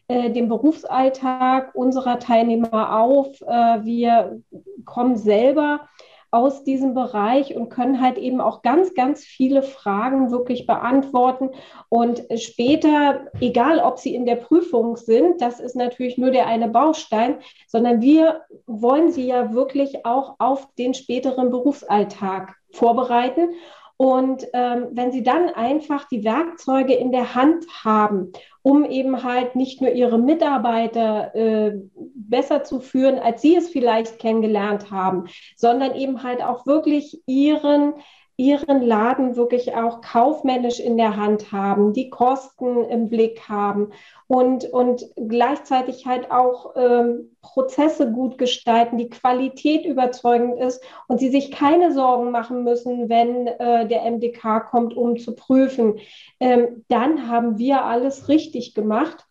äh, 0.09 0.31
den 0.31 0.49
Berufsalltag 0.49 1.75
unserer 1.75 2.19
Teilnehmer 2.19 3.01
auf. 3.01 3.41
Äh, 3.41 3.85
wir 3.85 4.43
kommen 4.85 5.17
selber 5.17 5.89
aus 6.35 6.65
diesem 6.65 6.95
Bereich 6.95 7.55
und 7.55 7.69
können 7.69 8.01
halt 8.01 8.19
eben 8.19 8.41
auch 8.41 8.63
ganz, 8.63 8.95
ganz 8.95 9.23
viele 9.23 9.63
Fragen 9.63 10.33
wirklich 10.33 10.67
beantworten. 10.67 11.51
Und 11.89 12.25
später, 12.37 13.27
egal 13.41 13.79
ob 13.79 13.99
sie 13.99 14.17
in 14.17 14.27
der 14.27 14.35
Prüfung 14.37 14.97
sind, 14.97 15.41
das 15.41 15.61
ist 15.61 15.77
natürlich 15.77 16.19
nur 16.19 16.33
der 16.33 16.49
eine 16.49 16.69
Baustein, 16.69 17.37
sondern 17.69 18.03
wir 18.03 18.43
wollen 18.67 19.13
sie 19.13 19.29
ja 19.29 19.55
wirklich 19.55 20.05
auch 20.05 20.35
auf 20.41 20.67
den 20.75 20.93
späteren 20.93 21.51
Berufsalltag 21.51 22.57
vorbereiten. 22.73 23.51
Und 23.97 24.47
ähm, 24.55 24.89
wenn 24.93 25.13
Sie 25.13 25.23
dann 25.23 25.51
einfach 25.51 26.09
die 26.09 26.25
Werkzeuge 26.25 26.95
in 26.95 27.13
der 27.13 27.35
Hand 27.35 27.65
haben, 27.85 28.33
um 28.63 28.85
eben 28.85 29.23
halt 29.23 29.55
nicht 29.55 29.81
nur 29.81 29.93
Ihre 29.93 30.19
Mitarbeiter 30.19 31.35
äh, 31.35 31.79
besser 32.15 32.65
zu 32.65 32.81
führen, 32.81 33.19
als 33.19 33.43
Sie 33.43 33.55
es 33.55 33.69
vielleicht 33.69 34.19
kennengelernt 34.19 34.91
haben, 34.91 35.27
sondern 35.57 35.95
eben 35.95 36.23
halt 36.25 36.43
auch 36.43 36.67
wirklich 36.67 37.23
Ihren 37.27 37.95
ihren 38.37 38.83
Laden 38.83 39.37
wirklich 39.37 39.75
auch 39.75 40.01
kaufmännisch 40.01 40.81
in 40.81 40.97
der 40.97 41.17
Hand 41.17 41.53
haben, 41.53 41.93
die 41.93 42.11
Kosten 42.11 42.85
im 42.85 43.09
Blick 43.09 43.49
haben 43.49 43.91
und, 44.27 44.65
und 44.65 45.05
gleichzeitig 45.17 46.07
halt 46.07 46.31
auch 46.31 46.75
ähm, 46.77 47.37
Prozesse 47.43 48.11
gut 48.11 48.37
gestalten, 48.39 48.99
die 48.99 49.09
Qualität 49.09 49.85
überzeugend 49.85 50.59
ist 50.59 50.83
und 51.07 51.21
sie 51.21 51.31
sich 51.31 51.53
keine 51.53 51.93
Sorgen 51.93 52.33
machen 52.33 52.65
müssen, 52.65 53.09
wenn 53.09 53.47
äh, 53.47 53.87
der 53.87 54.03
MDK 54.11 54.61
kommt, 54.69 54.97
um 54.97 55.17
zu 55.17 55.35
prüfen. 55.35 55.99
Ähm, 56.41 56.85
dann 56.89 57.29
haben 57.29 57.59
wir 57.59 57.85
alles 57.85 58.29
richtig 58.29 58.75
gemacht. 58.75 59.27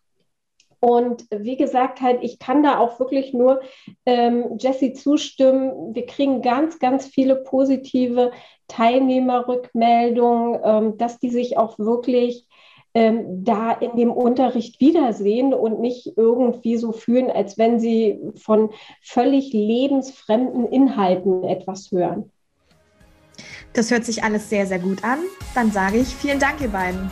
Und 0.84 1.24
wie 1.30 1.56
gesagt, 1.56 2.02
halt, 2.02 2.18
ich 2.20 2.38
kann 2.38 2.62
da 2.62 2.78
auch 2.78 3.00
wirklich 3.00 3.32
nur 3.32 3.62
ähm, 4.04 4.58
Jesse 4.58 4.92
zustimmen. 4.92 5.94
Wir 5.94 6.04
kriegen 6.04 6.42
ganz, 6.42 6.78
ganz 6.78 7.06
viele 7.06 7.36
positive 7.36 8.32
Teilnehmerrückmeldungen, 8.68 10.60
ähm, 10.62 10.98
dass 10.98 11.18
die 11.18 11.30
sich 11.30 11.56
auch 11.56 11.78
wirklich 11.78 12.46
ähm, 12.92 13.44
da 13.44 13.72
in 13.72 13.96
dem 13.96 14.10
Unterricht 14.12 14.78
wiedersehen 14.78 15.54
und 15.54 15.80
nicht 15.80 16.18
irgendwie 16.18 16.76
so 16.76 16.92
fühlen, 16.92 17.30
als 17.30 17.56
wenn 17.56 17.80
sie 17.80 18.20
von 18.34 18.68
völlig 19.00 19.54
lebensfremden 19.54 20.68
Inhalten 20.68 21.44
etwas 21.44 21.92
hören. 21.92 22.30
Das 23.72 23.90
hört 23.90 24.04
sich 24.04 24.22
alles 24.22 24.50
sehr, 24.50 24.66
sehr 24.66 24.80
gut 24.80 25.02
an. 25.02 25.20
Dann 25.54 25.72
sage 25.72 25.96
ich 25.96 26.08
vielen 26.08 26.38
Dank, 26.38 26.60
ihr 26.60 26.68
beiden. 26.68 27.10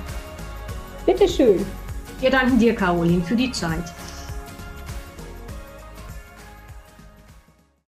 Bitteschön. 1.06 1.64
Wir 2.22 2.30
danken 2.30 2.56
dir, 2.56 2.76
Caroline, 2.76 3.24
für 3.24 3.35
die 3.35 3.50
Zeit. 3.50 3.82